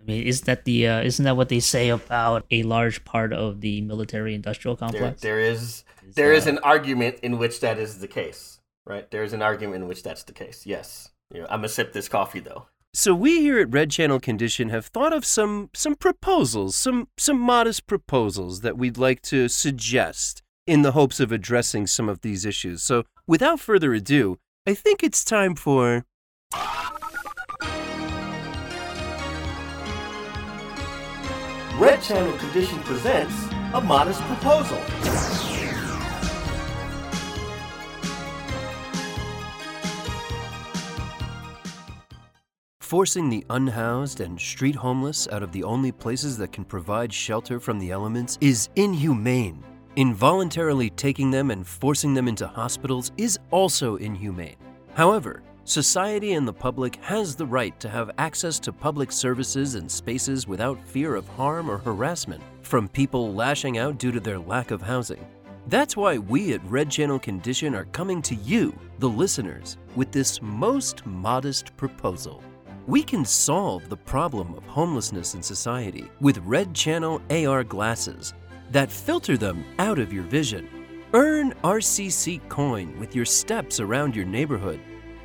[0.01, 3.33] I mean, isn't that the uh, isn't that what they say about a large part
[3.35, 5.21] of the military-industrial There, complex?
[5.21, 9.11] there is Is, there is an argument in which that is the case, right?
[9.11, 10.65] There is an argument in which that's the case.
[10.65, 11.11] Yes.
[11.35, 12.67] You know, I'm gonna sip this coffee though.
[12.95, 17.39] So we here at Red Channel Condition have thought of some some proposals, some some
[17.39, 22.47] modest proposals that we'd like to suggest in the hopes of addressing some of these
[22.47, 22.81] issues.
[22.81, 26.05] So, without further ado, I think it's time for.
[31.77, 33.35] Red Channel Tradition presents
[33.75, 34.79] a modest proposal.
[42.81, 47.59] Forcing the unhoused and street homeless out of the only places that can provide shelter
[47.59, 49.65] from the elements is inhumane
[49.97, 54.55] Involuntarily taking them and forcing them into hospitals is also inhumane.
[54.95, 59.91] However, society and the public has the right to have access to public services and
[59.91, 64.71] spaces without fear of harm or harassment from people lashing out due to their lack
[64.71, 65.27] of housing.
[65.67, 70.41] That's why we at Red Channel Condition are coming to you, the listeners, with this
[70.41, 72.45] most modest proposal.
[72.87, 78.35] We can solve the problem of homelessness in society with Red Channel AR glasses
[78.71, 80.69] that filter them out of your vision.
[81.13, 84.81] Earn RCC coin with your steps around your neighborhood.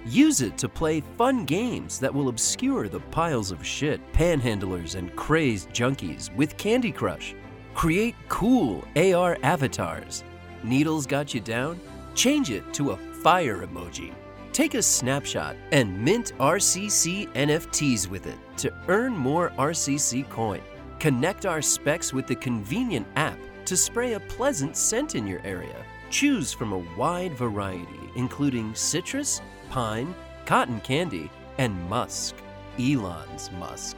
[0.06, 5.16] Use it to play fun games that will obscure the piles of shit, panhandlers, and
[5.16, 7.36] crazed junkies with Candy Crush.
[7.74, 10.24] Create cool AR avatars.
[10.64, 11.80] Needles got you down?
[12.16, 14.14] Change it to a fire emoji.
[14.54, 20.62] Take a snapshot and mint RCC NFTs with it to earn more RCC coin.
[21.00, 25.86] Connect our specs with the convenient app to spray a pleasant scent in your area.
[26.10, 32.36] Choose from a wide variety, including citrus, pine, cotton candy, and musk.
[32.80, 33.98] Elon's musk.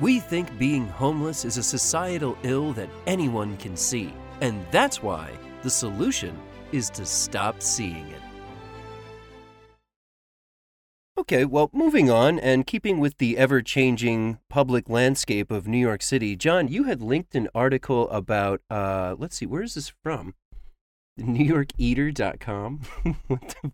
[0.00, 5.30] We think being homeless is a societal ill that anyone can see, and that's why
[5.62, 6.36] the solution
[6.72, 8.23] is to stop seeing it.
[11.16, 16.02] Okay, well, moving on and keeping with the ever changing public landscape of New York
[16.02, 20.34] City, John, you had linked an article about, uh, let's see, where is this from?
[21.20, 22.80] NewYorkEater.com?
[23.28, 23.72] what the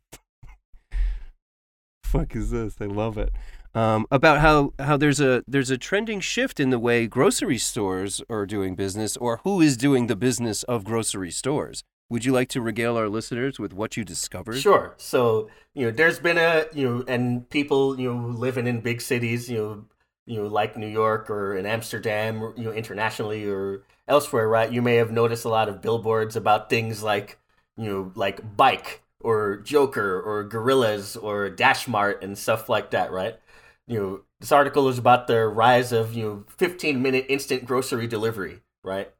[2.04, 2.76] fuck is this?
[2.78, 3.32] I love it.
[3.74, 8.20] Um, about how, how there's a there's a trending shift in the way grocery stores
[8.28, 11.84] are doing business or who is doing the business of grocery stores.
[12.10, 14.58] Would you like to regale our listeners with what you discovered?
[14.58, 14.94] Sure.
[14.96, 19.00] So, you know, there's been a, you know, and people, you know, living in big
[19.00, 19.84] cities, you know,
[20.26, 24.72] you know, like New York or in Amsterdam, you know, internationally or elsewhere, right?
[24.72, 27.38] You may have noticed a lot of billboards about things like,
[27.76, 33.12] you know, like Buyk or Jokr or Gorillas or Dash Mart and stuff like that,
[33.12, 33.38] right?
[33.86, 38.08] You know, this article is about the rise of, you know, 15 minute instant grocery
[38.08, 39.12] delivery, right?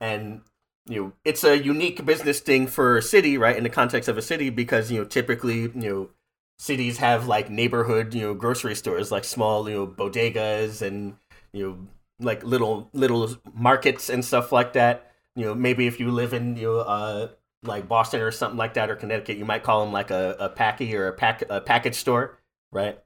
[0.00, 0.40] And
[0.88, 4.16] you know it's a unique business thing for a city right in the context of
[4.16, 6.10] a city because you know typically you know
[6.58, 11.16] cities have like neighborhood you know grocery stores like small you know bodegas and
[11.52, 11.78] you know
[12.20, 16.56] like little little markets and stuff like that you know maybe if you live in
[16.56, 17.28] you know uh
[17.62, 20.48] like boston or something like that or connecticut you might call them like a, a
[20.48, 22.38] packy or a pack a package store
[22.72, 22.98] right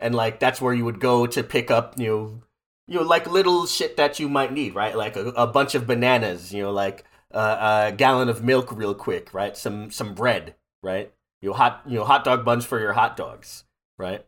[0.00, 2.42] and like that's where you would go to pick up you know
[2.86, 5.86] you know like little shit that you might need right like a, a bunch of
[5.86, 9.56] bananas you know like uh, a gallon of milk real quick, right?
[9.56, 11.12] Some some bread, right?
[11.42, 13.64] You know, hot you know hot dog buns for your hot dogs,
[13.98, 14.24] right?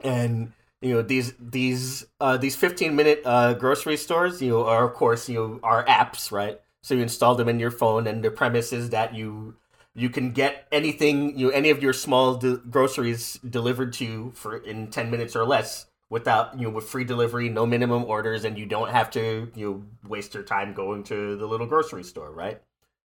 [0.00, 4.84] And you know these these uh, these fifteen minute uh, grocery stores, you know, are
[4.88, 6.60] of course you know are apps, right?
[6.82, 9.56] So you install them in your phone, and the premise is that you
[9.94, 14.32] you can get anything you know, any of your small de- groceries delivered to you
[14.34, 18.44] for in ten minutes or less without you know with free delivery, no minimum orders,
[18.44, 22.04] and you don't have to you know waste your time going to the little grocery
[22.04, 22.60] store, right?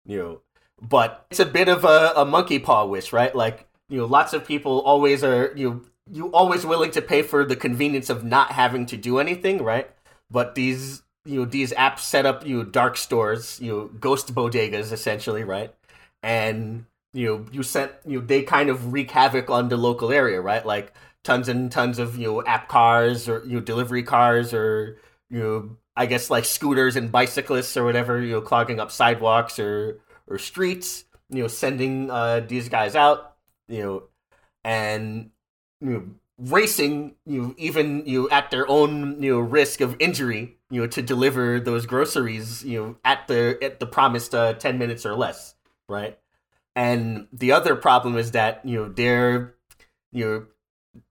[0.05, 0.41] You know,
[0.81, 3.35] but it's a bit of a, a monkey paw wish, right?
[3.35, 7.21] Like you know, lots of people always are you know, you always willing to pay
[7.21, 9.89] for the convenience of not having to do anything, right?
[10.29, 14.33] But these you know these apps set up you know dark stores, you know ghost
[14.33, 15.73] bodegas essentially, right?
[16.23, 20.11] And you know you sent you know they kind of wreak havoc on the local
[20.11, 20.65] area, right?
[20.65, 20.93] Like
[21.27, 24.97] tons and tons of you know app cars or you know delivery cars or
[25.29, 29.59] you know I guess like scooters and bicyclists or whatever you know clogging up sidewalks
[29.59, 33.35] or or streets you know sending uh, these guys out
[33.67, 34.03] you know
[34.63, 35.31] and
[35.81, 36.03] you know
[36.39, 40.79] racing you know, even you know, at their own you know risk of injury you
[40.79, 45.05] know to deliver those groceries you know at the at the promised uh, 10 minutes
[45.05, 45.55] or less
[45.89, 46.17] right
[46.73, 49.55] and the other problem is that you know they're
[50.13, 50.45] you know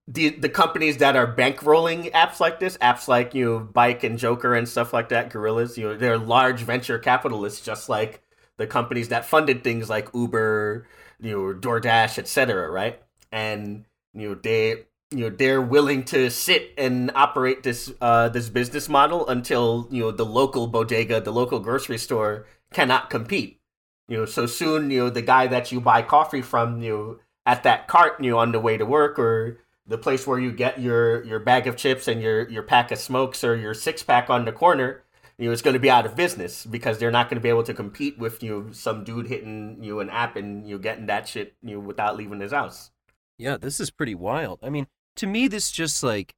[0.09, 4.19] the the companies that are bankrolling apps like this, apps like you know Buyk and
[4.19, 8.23] Jokr and stuff like that, Gorillas, you know, they're large venture capitalists, just like
[8.57, 10.87] the companies that funded things like Uber,
[11.21, 12.71] you know, DoorDash, etc.
[12.71, 13.01] Right,
[13.33, 18.49] and you know they you know they're willing to sit and operate this uh this
[18.49, 23.61] business model until you know the local bodega, the local grocery store cannot compete.
[24.09, 27.19] You know, so soon you know the guy that you buy coffee from, you know,
[27.45, 30.53] at that cart, you know, on the way to work or the place where you
[30.53, 34.03] get your your bag of chips and your your pack of smokes or your six
[34.03, 35.05] pack on the corner
[35.39, 37.63] you know going to be out of business because they're not going to be able
[37.63, 40.83] to compete with you know, some dude hitting you know, an app and you know,
[40.83, 42.91] getting that shit you know, without leaving his house.
[43.39, 44.61] Yeah, this is pretty wild.
[44.63, 46.35] I mean, to me, this just like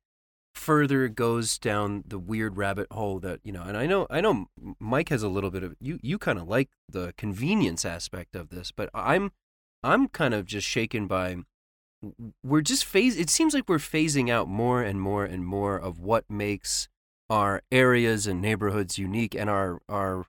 [0.54, 3.62] further goes down the weird rabbit hole that you know.
[3.62, 4.46] And I know, I know,
[4.80, 5.98] Mike has a little bit of you.
[6.02, 9.30] You kind of like the convenience aspect of this, but I'm,
[9.84, 11.36] I'm kind of just shaken by.
[12.44, 13.16] We're just phase.
[13.16, 16.88] It seems like we're phasing out more and more and more of what makes
[17.30, 20.24] our areas and neighborhoods unique and our our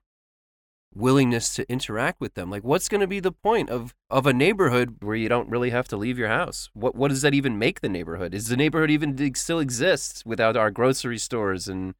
[0.92, 2.50] willingness to interact with them.
[2.50, 5.70] Like what's going to be the point of of a neighborhood where you don't really
[5.70, 6.68] have to leave your house?
[6.74, 8.34] What what does that even make the neighborhood?
[8.34, 11.94] Is the neighborhood even still exists without our grocery stores and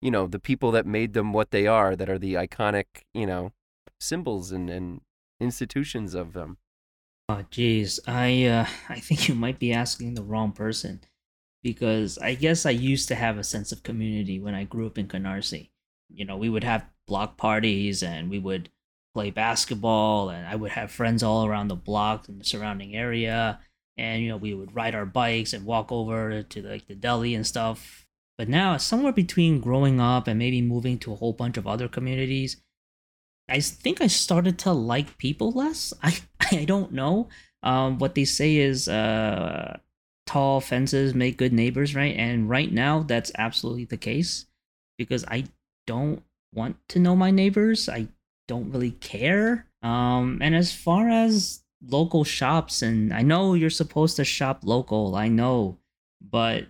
[0.00, 3.26] you know, the people that made them what they are that are the iconic, you
[3.26, 3.52] know,
[3.98, 5.02] symbols and and
[5.40, 6.58] institutions of them.
[7.30, 11.00] Oh geez, I uh I think you might be asking the wrong person
[11.62, 14.98] because I guess I used to have a sense of community when I grew up
[14.98, 15.70] in Canarsie.
[16.08, 18.70] You know, we would have block parties and we would
[19.14, 23.60] play basketball and I would have friends all around the block and the surrounding area
[23.96, 27.36] and you know we would ride our bikes and walk over to like the deli
[27.36, 28.06] and stuff.
[28.38, 31.86] But now somewhere between growing up and maybe moving to a whole bunch of other
[31.86, 32.56] communities,
[33.50, 35.92] I think I started to like people less.
[36.02, 36.18] I
[36.52, 37.28] I don't know.
[37.62, 39.78] Um, what they say is uh,
[40.26, 42.16] tall fences make good neighbors, right?
[42.16, 44.46] And right now, that's absolutely the case
[44.96, 45.44] because I
[45.86, 46.22] don't
[46.54, 47.88] want to know my neighbors.
[47.88, 48.08] I
[48.48, 49.66] don't really care.
[49.82, 55.14] Um, and as far as local shops, and I know you're supposed to shop local,
[55.14, 55.78] I know,
[56.20, 56.66] but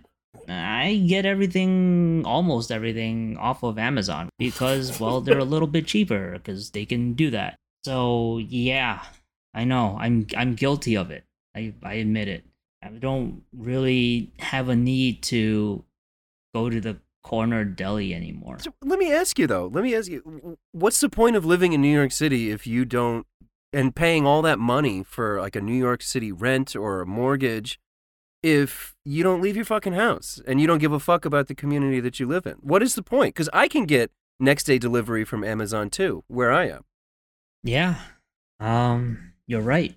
[0.47, 6.33] I get everything, almost everything, off of Amazon because, well, they're a little bit cheaper
[6.33, 7.55] because they can do that.
[7.83, 9.03] So yeah,
[9.53, 11.23] I know I'm I'm guilty of it.
[11.55, 12.45] I I admit it.
[12.83, 15.83] I don't really have a need to
[16.53, 18.57] go to the corner deli anymore.
[18.59, 19.69] So let me ask you though.
[19.71, 22.85] Let me ask you, what's the point of living in New York City if you
[22.85, 23.25] don't
[23.73, 27.79] and paying all that money for like a New York City rent or a mortgage
[28.43, 31.55] if you don't leave your fucking house and you don't give a fuck about the
[31.55, 32.53] community that you live in?
[32.61, 33.35] What is the point?
[33.35, 36.83] Cuz I can get next day delivery from Amazon too where I am.
[37.63, 37.95] Yeah.
[38.59, 39.95] Um you're right.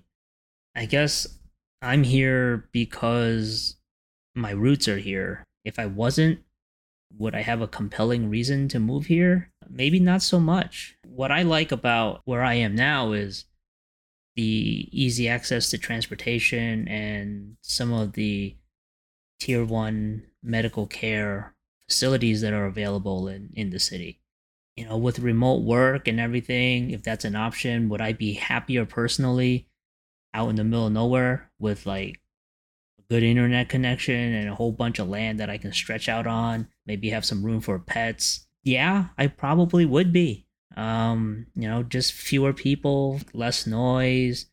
[0.75, 1.27] I guess
[1.81, 3.77] I'm here because
[4.35, 5.43] my roots are here.
[5.63, 6.39] If I wasn't,
[7.17, 9.51] would I have a compelling reason to move here?
[9.69, 10.97] Maybe not so much.
[11.07, 13.45] What I like about where I am now is
[14.35, 18.55] the easy access to transportation and some of the
[19.39, 21.55] tier one medical care
[21.87, 24.19] facilities that are available in, in the city.
[24.75, 28.85] You know, with remote work and everything, if that's an option, would I be happier
[28.85, 29.69] personally
[30.33, 32.19] out in the middle of nowhere with like
[32.99, 36.27] a good internet connection and a whole bunch of land that I can stretch out
[36.27, 38.47] on, maybe have some room for pets.
[38.63, 40.44] Yeah, I probably would be.
[40.75, 44.47] Um, you know, just fewer people, less noise,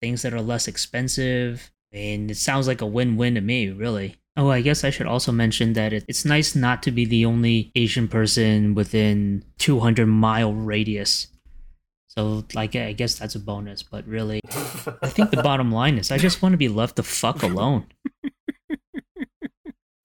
[0.00, 1.70] things that are less expensive.
[1.92, 4.16] I mean, it sounds like a win-win to me, really.
[4.36, 7.72] Oh, I guess I should also mention that it's nice not to be the only
[7.74, 11.26] Asian person within 200 mile radius
[12.10, 14.40] so, like, I guess that's a bonus, but really,
[15.00, 17.86] I think the bottom line is I just want to be left the fuck alone.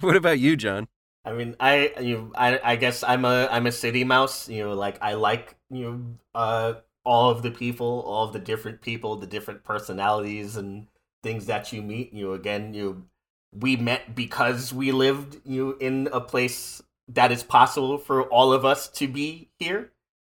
[0.02, 0.88] what about you, John?
[1.26, 4.48] I mean, I you I I guess I'm a I'm a city mouse.
[4.48, 6.74] You know, like I like you know uh
[7.04, 10.88] all of the people, all of the different people, the different personalities and
[11.24, 12.14] things that you meet.
[12.14, 13.06] You know, again, you
[13.52, 18.54] we met because we lived you know, in a place that is possible for all
[18.54, 19.92] of us to be here,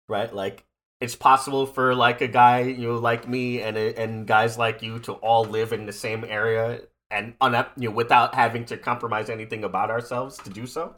[0.07, 0.33] right?
[0.33, 0.65] Like
[0.99, 4.99] it's possible for like a guy you know like me and and guys like you
[4.99, 7.33] to all live in the same area and
[7.77, 10.95] you know without having to compromise anything about ourselves to do so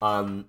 [0.00, 0.48] um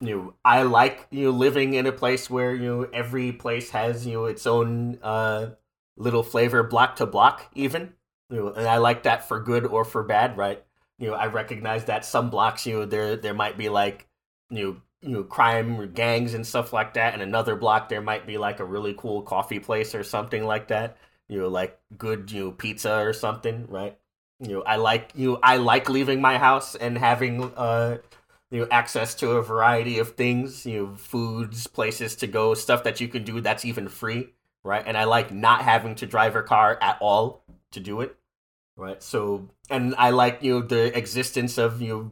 [0.00, 3.70] you know i like you know living in a place where you know every place
[3.70, 5.50] has you know its own uh
[5.96, 7.92] little flavor block to block even
[8.30, 10.64] you know and i like that for good or for bad right
[10.98, 14.06] you know i recognize that some blocks you know there there might be like
[14.50, 18.02] you know you know crime or gangs and stuff like that and another block there
[18.02, 20.96] might be like a really cool coffee place or something like that
[21.28, 23.98] you know like good you know pizza or something right
[24.40, 27.96] you know i like you know, i like leaving my house and having uh
[28.50, 32.84] you know access to a variety of things you know foods places to go stuff
[32.84, 34.28] that you can do that's even free
[34.64, 34.82] right?
[34.84, 38.16] And i like not having to drive a car at all to do it
[38.76, 39.02] right?
[39.02, 42.10] So and i like you know the existence of you know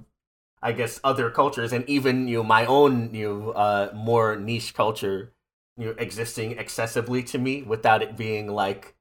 [0.65, 4.73] I guess other cultures and even you know, my own you know, uh, more niche
[4.73, 5.35] culture
[5.77, 8.95] you know, existing excessively to me without it being like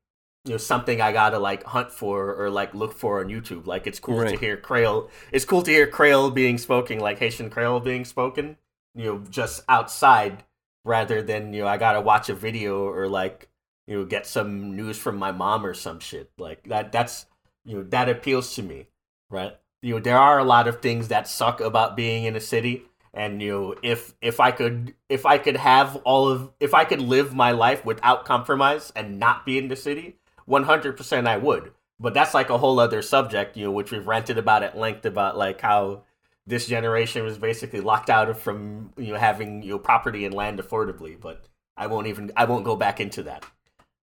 [0.46, 3.66] you know something I gotta like hunt for or like look for on YouTube.
[3.66, 4.32] Like it's cool right.
[4.32, 5.10] to hear Creole.
[5.32, 8.58] It's cool to hear Creole being spoken, like Haitian Creole being spoken.
[8.96, 10.44] you know just outside
[10.86, 13.50] rather than you know I gotta watch a video or like
[13.88, 16.92] you know get some news from my mom or some shit like that.
[16.92, 17.26] That's
[17.66, 18.88] you know that appeals to me,
[19.30, 19.58] right?
[19.82, 22.84] You know there are a lot of things that suck about being in a city,
[23.14, 26.84] and you know if if I could if I could have all of if I
[26.84, 31.28] could live my life without compromise and not be in the city, one hundred percent
[31.28, 31.72] I would.
[32.00, 35.06] But that's like a whole other subject, you know, which we've ranted about at length
[35.06, 36.04] about like how
[36.46, 40.34] this generation was basically locked out of from you know having you know property and
[40.34, 41.20] land affordably.
[41.20, 41.46] But
[41.78, 43.46] I won't even I won't go back into that.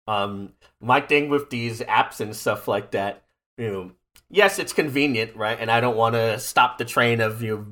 [0.06, 3.24] Um, my thing with these apps and stuff like that,
[3.58, 3.92] you know,
[4.30, 5.58] yes, it's convenient, right?
[5.60, 7.66] And I don't want to stop the train of you know,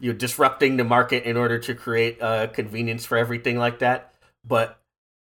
[0.00, 4.14] you disrupting the market in order to create uh, convenience for everything like that.
[4.44, 4.80] But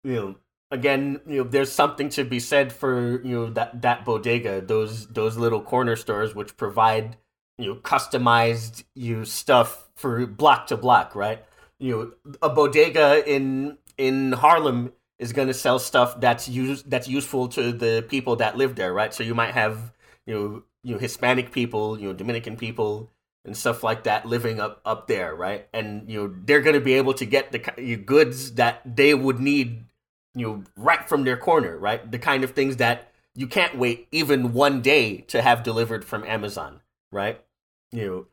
[0.03, 0.35] you know,
[0.71, 5.07] again, you know, there's something to be said for you know that that bodega, those
[5.09, 7.17] those little corner stores which provide
[7.59, 11.45] you know customized you stuff for block to block, right?
[11.79, 17.09] You know, a bodega in in Harlem is going to sell stuff that's use that's
[17.09, 19.13] useful to the people that live there, right?
[19.13, 19.93] So you might have
[20.27, 23.11] you know you know Hispanic people, you know Dominican people
[23.45, 25.69] and stuff like that living up up there, right?
[25.73, 29.41] And you know they're going to be able to get the goods that they would
[29.41, 29.85] need,
[30.35, 32.11] you know, right from their corner, right?
[32.11, 36.25] The kind of things that you can't wait even one day to have delivered from
[36.25, 36.81] Amazon,
[37.13, 37.41] right?
[37.93, 38.27] You know,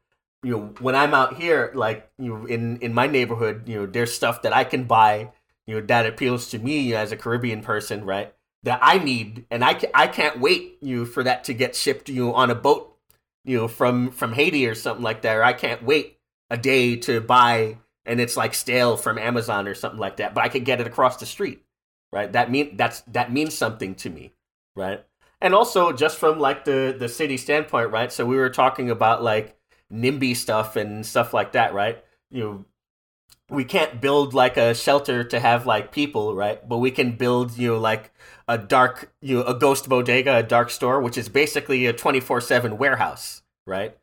[0.43, 3.85] you know when I'm out here, like you know, in in my neighborhood, you know,
[3.85, 5.31] there's stuff that I can buy
[5.67, 8.33] you know that appeals to me as a Caribbean person, right?
[8.63, 11.75] That I need, and I can, I can't wait you know, for that to get
[11.75, 12.97] shipped you know, on a boat,
[13.43, 15.35] you know, from from Haiti or something like that.
[15.35, 16.17] Or I can't wait
[16.49, 20.33] a day to buy, and it's like stale from Amazon or something like that.
[20.33, 21.63] But I could get it across the street,
[22.11, 22.31] right?
[22.31, 24.33] That mean that's that means something to me,
[24.75, 25.03] right?
[25.41, 28.11] And also just from like the the city standpoint, right?
[28.11, 29.57] So we were talking about like
[29.91, 32.03] NIMBY stuff and stuff like that, right?
[32.31, 32.65] You know,
[33.49, 36.67] we can't build like a shelter to have like people, right?
[36.67, 38.11] But we can build, you know, like
[38.47, 42.77] a dark, you know, a ghost bodega, a dark store, which is basically a 24/7
[42.77, 43.97] warehouse, right?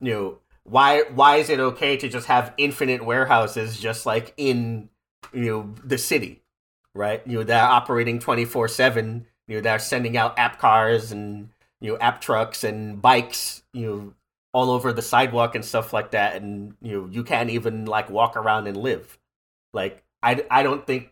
[0.00, 4.90] You know, why why is it okay to just have infinite warehouses just like in,
[5.32, 6.42] you know, the city,
[6.94, 7.22] right?
[7.26, 11.98] You know, they're operating 24/7, you know, they're sending out app cars and, you know,
[11.98, 14.14] app trucks and bikes, you know,
[14.52, 16.36] all over the sidewalk and stuff like that.
[16.36, 19.18] And you know you can't even like walk around and live.
[19.72, 21.10] Like i i don't think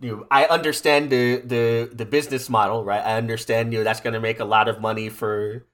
[0.00, 3.00] you know, i understand the the the business model right?
[3.04, 5.64] I understand you know that's going to make a lot of money for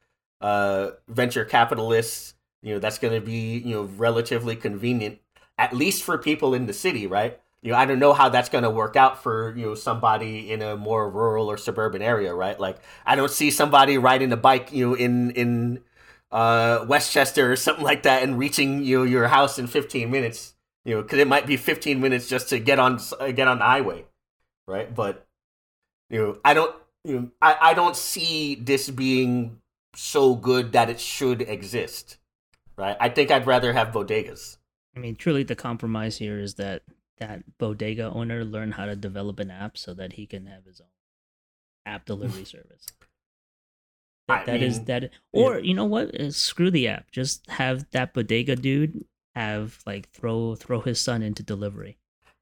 [0.40, 2.34] uh venture capitalists.
[2.62, 5.20] You know that's going to be you know relatively convenient
[5.58, 8.48] at least for people in the city right you know i don't know how that's
[8.48, 12.34] going to work out for you know somebody in a more rural or suburban area
[12.34, 15.80] right like i don't see somebody riding a bike you know in in
[16.30, 20.54] uh, Westchester or something like that and reaching you know, your house in 15 minutes.
[20.84, 22.98] You know, because it might be 15 minutes just to get on
[23.34, 24.06] get on the highway,
[24.66, 24.94] right?
[24.94, 25.26] But
[26.08, 29.60] you know, I don't you know, I, I don't see this being
[29.94, 32.16] so good that it should exist,
[32.78, 32.96] right?
[33.00, 34.56] I think I'd rather have bodegas.
[34.96, 36.82] I mean, truly, the compromise here is that
[37.18, 40.80] that bodega owner learn how to develop an app so that he can have his
[40.80, 40.86] own
[41.86, 42.86] app delivery service.
[44.28, 45.62] That, that is that, or yeah.
[45.62, 46.14] you know what?
[46.14, 47.10] Uh, screw the app.
[47.10, 49.04] Just have that bodega dude
[49.34, 51.96] have like throw throw his son into delivery.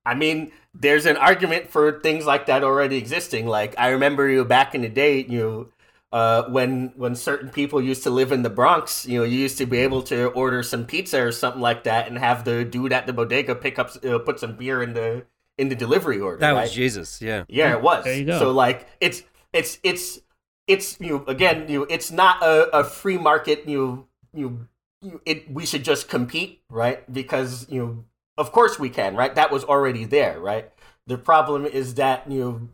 [0.05, 3.47] I mean, there's an argument for things like that already existing.
[3.47, 5.72] Like I remember you back in the day, you
[6.17, 9.59] uh, when when certain people used to live in the Bronx, you know, you used
[9.59, 12.95] to be able to order some pizza or something like that, and have the dude
[12.95, 15.27] at the bodega pick up, uh, put some beer in the
[15.59, 16.39] in the delivery order.
[16.39, 16.62] That right?
[16.62, 18.05] was Jesus, yeah, yeah, it was.
[18.05, 18.39] There you go.
[18.39, 20.21] So like, it's it's it's
[20.67, 24.69] it's you know, again you know, it's not a, a free market you you
[25.03, 28.05] you it we should just compete right because you know
[28.39, 30.73] of course we can right that was already there right
[31.07, 32.69] the problem is that you know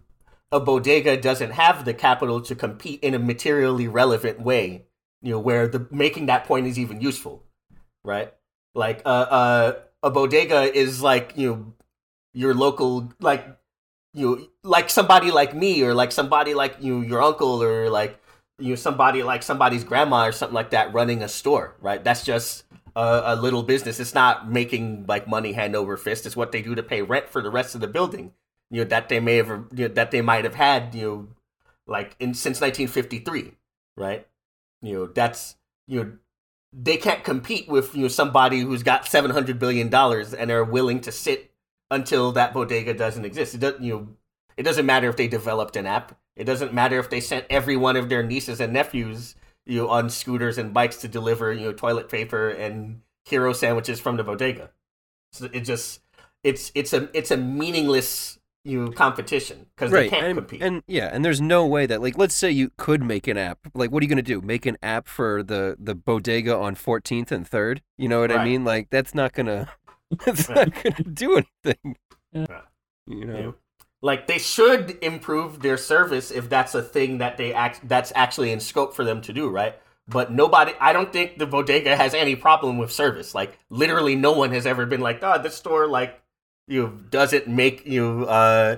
[0.52, 4.84] a bodega doesn't have the capital to compete in a materially relevant way
[5.22, 7.42] you know where the making that point is even useful
[8.04, 8.32] right?
[8.74, 9.72] Like uh, uh
[10.02, 11.74] a bodega is like you know
[12.32, 13.46] your local like
[14.14, 18.18] you like somebody like me or like somebody like you your uncle or like
[18.58, 22.02] you know, somebody like somebody's grandma or something like that running a store right?
[22.02, 23.98] That's just a, a, little business.
[23.98, 26.26] It's not making like money hand over fist.
[26.26, 28.32] It's what they do to pay rent for the rest of the building
[28.72, 31.28] you know that they may have you know, that they might have had you know
[31.86, 33.52] like in since 1953
[33.96, 34.26] right
[34.80, 35.54] you know that's
[35.86, 36.12] you know
[36.72, 41.00] they can't compete with you know somebody who's got 700 billion dollars and are willing
[41.02, 41.52] to sit
[41.92, 43.54] until that bodega doesn't exist.
[43.54, 44.08] It doesn't, you know,
[44.56, 46.18] it doesn't matter if they developed an app.
[46.34, 49.34] It doesn't matter if they sent every one of their nieces and nephews,
[49.66, 54.00] you know, on scooters and bikes to deliver, you know, toilet paper and hero sandwiches
[54.00, 54.70] from the bodega.
[55.32, 56.00] So it just
[56.42, 60.62] it's it's a it's a meaningless you competition because they can't and, compete.
[60.62, 63.58] and yeah and there's no way that like let's say you could make an app
[63.74, 66.76] like what are you going to do make an app for the the bodega on
[66.76, 69.68] 14th and 3rd you know what i mean like that's not gonna
[70.24, 70.68] that's Right.
[70.72, 71.96] not gonna do anything
[72.34, 72.62] Right.
[73.06, 73.54] you know You know,
[74.00, 78.50] like they should improve their service if that's a thing that they act that's actually
[78.52, 79.76] in scope for them to do, right?
[80.08, 83.34] But nobody, I don't think the bodega has any problem with service.
[83.34, 86.20] Like literally, no one has ever been like, "Oh, this store like
[86.66, 88.76] you know, doesn't make you uh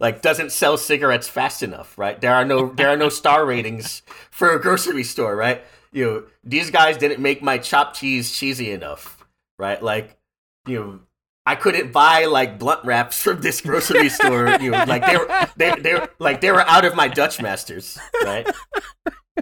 [0.00, 2.20] like doesn't sell cigarettes fast enough, right?
[2.20, 5.62] There are no there are no star ratings for a grocery store, right?
[5.92, 9.24] You know, these guys didn't make my chopped cheese cheesy enough,
[9.58, 9.80] right?
[9.82, 10.16] Like,
[10.66, 11.00] you know,
[11.46, 14.48] I couldn't buy like blunt wraps from this grocery store.
[14.60, 17.40] You know, like they were they they were, like they were out of my Dutch
[17.40, 18.48] masters, right?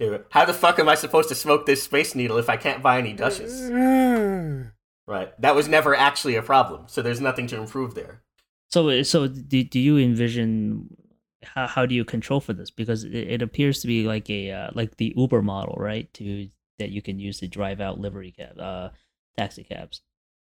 [0.01, 2.57] You know, How the fuck am I supposed to smoke this space needle if I
[2.57, 4.72] can't buy any Dutches?
[5.07, 5.39] Right.
[5.41, 8.23] That was never actually a problem, so there's nothing to improve there.
[8.71, 10.97] So, so do, do you envision
[11.43, 12.71] how, how do you control for this?
[12.71, 16.13] Because it, it appears to be like a uh, like the Uber model, right?
[16.15, 16.49] To
[16.79, 18.91] that you can use to drive out livery cab, uh,
[19.37, 20.03] taxi cabs.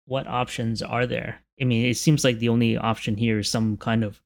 [0.07, 1.43] What options are there?
[1.61, 4.21] I mean, it seems like the only option here is some kind of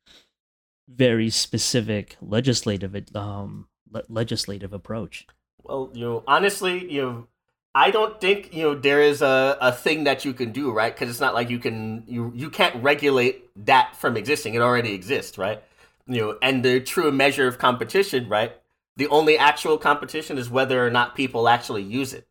[0.89, 5.27] very specific legislative um le- legislative approach.
[5.63, 7.27] Well, you know, honestly, you know,
[7.75, 10.95] I don't think you know there is a, a thing that you can do, right?
[10.95, 14.55] Because it's not like you can you you can't regulate that from existing.
[14.55, 15.63] It already exists, right?
[16.07, 18.53] You know, and the true measure of competition, right?
[18.97, 22.27] The only actual competition is whether or not people actually use it,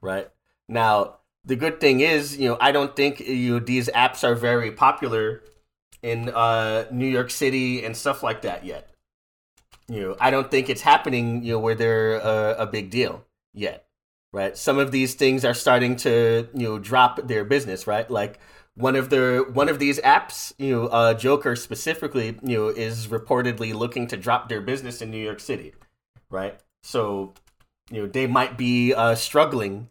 [0.00, 0.30] right?
[0.68, 4.34] Now, the good thing is, you know, I don't think you know these apps are
[4.34, 5.42] very popular
[6.02, 8.90] in uh, New York City and stuff like that yet.
[9.88, 11.44] You know, I don't think it's happening.
[11.44, 13.86] You know, where they're a, a big deal yet,
[14.36, 14.56] right?
[14.56, 18.08] Some of these things are starting to you know drop their business, right?
[18.10, 18.38] Like
[18.76, 23.06] one of the one of these apps, you know, uh, Jokr specifically, you know, is
[23.06, 25.72] reportedly looking to drop their business in New York City,
[26.30, 26.60] right?
[26.82, 27.32] So,
[27.90, 29.88] you know, they might be uh, struggling,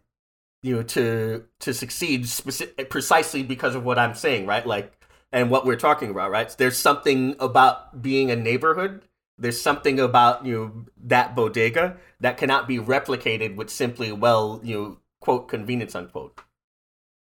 [0.62, 4.64] you know, to to succeed speci- precisely because of what I'm saying, right?
[4.64, 4.92] Like,
[5.32, 6.54] and what we're talking about, right?
[6.56, 9.02] There's something about being a neighborhood.
[9.38, 14.74] There's something about you know that bodega that cannot be replicated with simply, well, you
[14.74, 16.40] know, quote convenience unquote,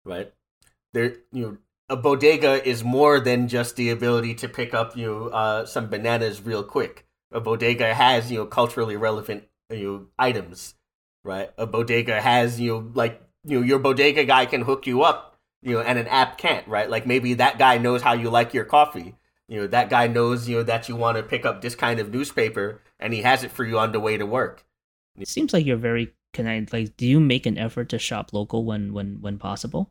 [0.05, 0.32] right?
[0.92, 5.07] There, you know, a bodega is more than just the ability to pick up you
[5.07, 7.07] know uh, some bananas real quick.
[7.32, 10.74] A bodega has you know culturally relevant you know items,
[11.24, 11.51] right?
[11.59, 15.38] A bodega has you know like you know your bodega guy can hook you up,
[15.62, 16.88] you know, and an app can't, right?
[16.88, 19.14] Like maybe that guy knows how you like your coffee.
[19.49, 22.01] You know, that guy knows, you know, that you want to pick up this kind
[22.01, 24.64] of newspaper and he has it for you on the way to work.
[25.18, 26.72] It seems like you're very connected.
[26.72, 29.90] Like, do you make an effort to shop local when when when possible?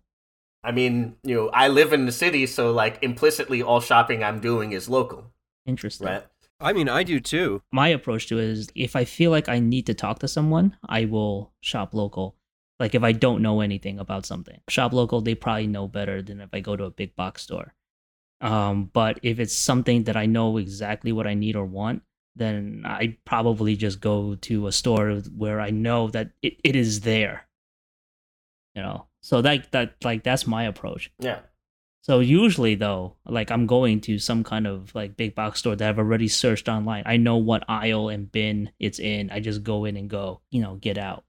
[0.64, 4.40] I mean, you know, I live in the city, so like implicitly all shopping I'm
[4.40, 5.32] doing is local,
[5.66, 6.08] Interesting.
[6.08, 6.24] right?
[6.60, 9.60] i mean i do too my approach to it is if I feel like I
[9.60, 12.36] need to talk to someone, I will shop local.
[12.80, 16.42] Like if I don't know anything about something, shop local, they probably know better than
[16.42, 17.74] if I go to a big box store.
[18.42, 22.04] Um, but if it's something that I know exactly what I need or want,
[22.36, 27.02] then I probably just go to a store where I know that it, it is
[27.02, 27.48] there.
[28.76, 31.12] You know, so that that like that's my approach.
[31.20, 31.40] Yeah.
[32.04, 35.90] So usually though, like I'm going to some kind of like big box store that
[35.90, 37.04] I've already searched online.
[37.06, 39.32] I know what aisle and bin it's in.
[39.32, 41.26] I just go in and go, you know, get out.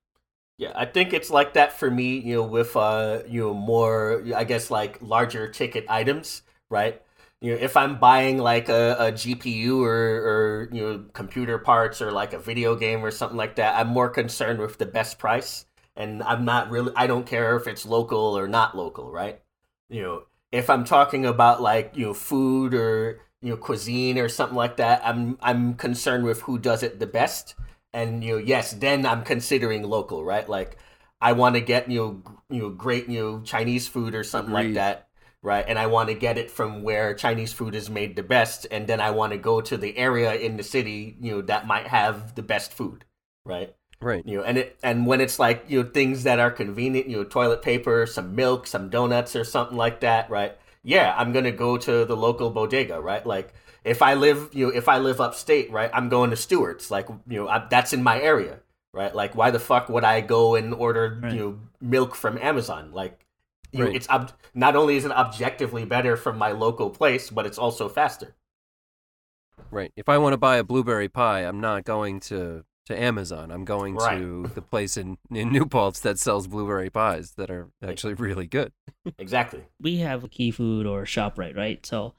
[0.58, 4.22] Yeah, I think it's like that for me, you know, with uh, you know, more
[4.36, 7.02] I guess like larger ticket items, right?
[7.40, 12.02] You know, if I'm buying like a, a GPU or or you know, computer parts
[12.02, 15.18] or like a video game or something like that, I'm more concerned with the best
[15.18, 15.66] price.
[15.96, 19.40] And I'm not really I don't care if it's local or not local, right?
[19.88, 24.28] You know, if I'm talking about like, you know, food or you know, cuisine or
[24.28, 27.54] something like that, I'm I'm concerned with who does it the best.
[27.92, 30.48] And you know yes then i'm considering local right?
[30.48, 30.76] Like
[31.20, 34.52] i want to get you know you know great you know chinese food or something
[34.52, 35.07] like that
[35.42, 35.64] right?
[35.68, 38.86] And i want to get it from where chinese food is made the best and
[38.86, 41.86] then i want to go to the area in the city you know that might
[41.86, 43.04] have the best food
[43.44, 43.74] right?
[44.00, 44.24] Right.
[44.26, 47.16] You know and it and when it's like you know things that are convenient you
[47.16, 50.56] know toilet paper some milk some donuts or something like that right?
[50.82, 53.24] Yeah i'm gonna go to the local bodega right?
[53.26, 56.90] Like if i live you know if i live upstate right i'm going to stewart's
[56.90, 58.60] like you know I, that's in my area
[58.92, 59.14] right?
[59.14, 61.32] Like why the fuck would i go and order Right.
[61.32, 62.92] you know milk from amazon?
[62.92, 63.24] Like
[63.72, 63.94] you Right.
[63.96, 67.88] it's ob- not only is it objectively better from my local place but it's also
[67.88, 68.34] faster
[69.70, 73.50] right if i want to buy a blueberry pie i'm not going to to Amazon.
[73.50, 74.16] I'm going Right.
[74.16, 78.46] to the place in, in New Paltz that sells blueberry pies that are actually really
[78.46, 78.72] good.
[79.18, 79.60] Exactly.
[79.78, 81.84] we have Key Food or ShopRite, right?
[81.84, 82.14] So,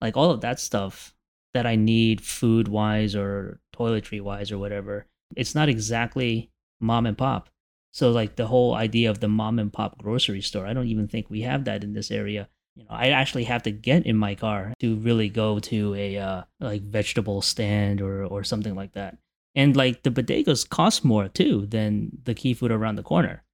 [0.00, 1.14] like all of that stuff
[1.52, 5.04] that I need food wise or toiletry wise or whatever,
[5.36, 6.50] it's not exactly
[6.80, 7.50] mom and pop.
[7.94, 11.08] So, like the whole idea of the mom and pop grocery store, I don't even
[11.08, 12.48] think we have that in this area.
[12.74, 16.18] You know, I actually have to get in my car to really go to a
[16.18, 19.16] uh, like vegetable stand or or something like that.
[19.54, 23.44] And like the bodegas cost more too than the Key Food around the corner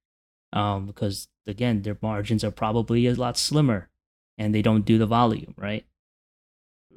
[0.53, 3.89] um, because again, their margins are probably a lot slimmer,
[4.37, 5.85] and they don't do the volume, right?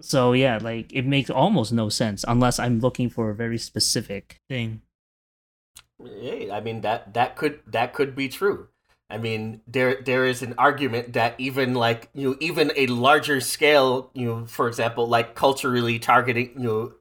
[0.01, 4.41] So yeah, like it makes almost no sense unless I'm looking for a very specific
[4.49, 4.83] thing.
[6.03, 8.69] Hey, I mean that that could that could be true.
[9.11, 13.41] I mean there there is an argument that even like you know even a larger
[13.41, 16.93] scale you know for example like culturally targeting you know,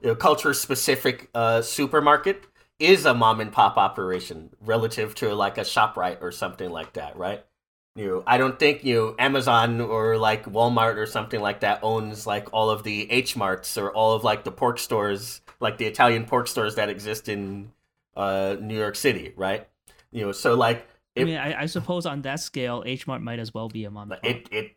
[0.00, 2.44] you know culture specific uh, supermarket
[2.78, 7.16] is a mom and pop operation relative to like a Shoprite or something like that,
[7.16, 7.44] right?
[7.96, 11.80] You know, I don't think you know, Amazon or like Walmart or something like that
[11.82, 15.76] owns like all of the H marts or all of like the pork stores, like
[15.78, 17.72] the Italian pork stores that exist in
[18.16, 19.68] uh, New York City, right?
[20.12, 20.86] You know, so like
[21.16, 23.90] I mean, I, I suppose on that scale, H Mart might as well be a
[23.90, 24.76] mom it it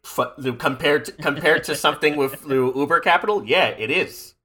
[0.60, 4.36] compared to, compared to something with the Uber capital, yeah, it is.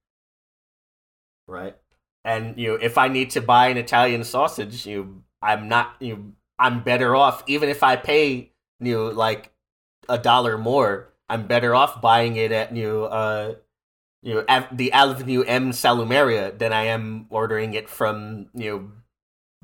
[1.47, 1.75] Right,
[2.23, 5.95] and you know, if I need to buy an Italian sausage, you, know, I'm not
[5.99, 9.51] you, know, I'm better off even if I pay you know, like
[10.07, 11.09] a dollar more.
[11.27, 13.55] I'm better off buying it at you know, uh,
[14.21, 18.91] you know, at the Avenue M Salumeria than I am ordering it from you know,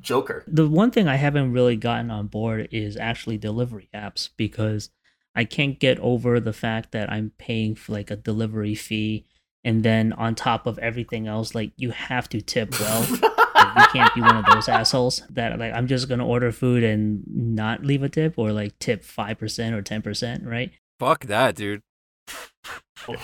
[0.01, 0.43] Jokr.
[0.47, 4.89] the one thing I haven't really gotten on board is actually delivery apps because
[5.36, 9.26] I can't get over the fact that I'm paying for like a delivery fee
[9.64, 13.06] and then on top of everything else like you have to tip well.
[13.56, 16.84] Like, you can't be one of those assholes that like I'm just gonna order food
[16.84, 20.72] and not leave a tip or like tip five percent or ten percent, right?
[20.99, 21.82] Fuck that, dude.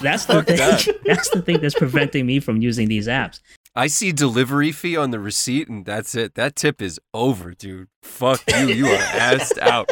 [0.02, 0.58] That's the Fuck thing.
[0.58, 0.88] that.
[1.06, 3.40] That's the thing that's preventing me from using these apps.
[3.76, 6.36] I see delivery fee on the receipt, and that's it.
[6.36, 7.88] That tip is over, dude.
[8.04, 8.68] Fuck you.
[8.68, 9.90] You are assed out.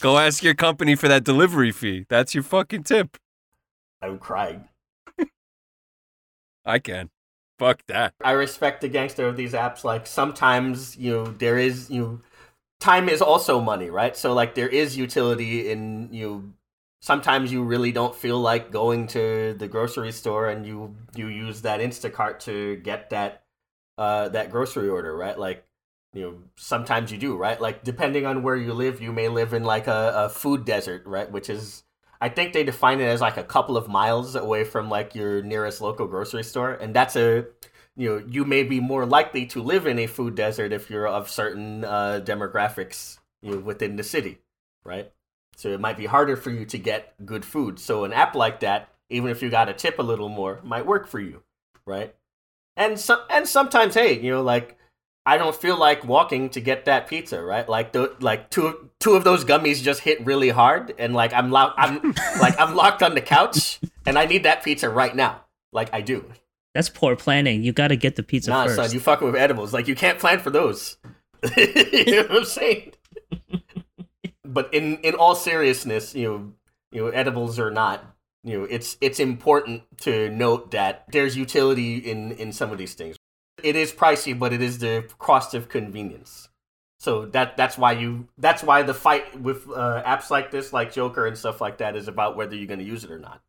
[0.00, 2.04] Go ask your company for that delivery fee.
[2.10, 3.16] That's your fucking tip.
[4.02, 4.68] I'm crying.
[6.64, 7.10] I can.
[7.58, 8.14] Fuck that.
[8.22, 9.84] I respect the gangster of these apps.
[9.84, 12.20] Like sometimes, you know, there is you know,
[12.80, 14.16] time is also money, right?
[14.16, 16.52] So like there is utility in you.
[17.02, 21.62] Sometimes you really don't feel like going to the grocery store, and you you use
[21.62, 23.42] that Instacart to get that
[23.98, 25.38] uh that grocery order, right?
[25.38, 25.66] Like
[26.14, 27.60] you know, sometimes you do, right?
[27.60, 31.04] Like depending on where you live, you may live in like a, a food desert,
[31.06, 31.30] right?
[31.30, 31.82] Which is
[32.20, 35.42] I think they define it as like a couple of miles away from like your
[35.42, 37.46] nearest local grocery store, and that's a
[37.96, 41.08] you know you may be more likely to live in a food desert if you're
[41.08, 44.38] of certain uh, demographics you know, within the city,
[44.84, 45.12] right?
[45.56, 47.78] So it might be harder for you to get good food.
[47.78, 50.86] So an app like that, even if you got to tip a little more, might
[50.86, 51.42] work for you,
[51.86, 52.14] right?
[52.76, 54.78] And some and sometimes, hey, you know, like
[55.24, 57.68] I don't feel like walking to get that pizza, right?
[57.68, 61.50] Like the like two two of those gummies just hit really hard, and like I'm
[61.50, 65.42] locked, I'm like I'm locked on the couch, and I need that pizza right now,
[65.72, 66.24] like I do.
[66.74, 67.62] That's poor planning.
[67.62, 68.76] You got to get the pizza nah, first.
[68.76, 69.72] son, you fucking with edibles.
[69.72, 70.96] Like you can't plan for those.
[71.56, 72.92] you know what I'm saying?
[74.52, 76.52] but in in all seriousness, you know,
[76.90, 78.04] you know, edibles or not,
[78.44, 82.94] you know, it's it's important to note that there's utility in in some of these
[82.94, 83.16] things.
[83.62, 86.48] It is pricey, but it is the cost of convenience.
[86.98, 90.92] So that that's why you that's why the fight with uh, apps like this, like
[90.92, 93.42] Jokr and stuff like that, is about whether you're going to use it or not.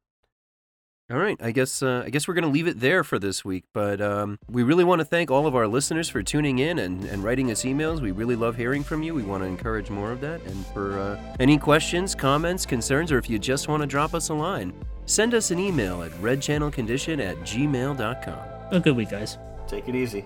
[1.12, 3.66] All right, I guess uh, I guess we're gonna leave it there for this week.
[3.74, 7.04] But um, we really want to thank all of our listeners for tuning in and,
[7.06, 8.00] and writing us emails.
[8.00, 9.14] We really love hearing from you.
[9.14, 10.42] We want to encourage more of that.
[10.44, 14.30] And for uh, any questions, comments, concerns, or if you just want to drop us
[14.30, 14.74] a line,
[15.06, 18.40] send us an email at redchannelcondition at gmail.com.
[18.72, 19.38] A good week, guys.
[19.68, 20.26] Take it easy.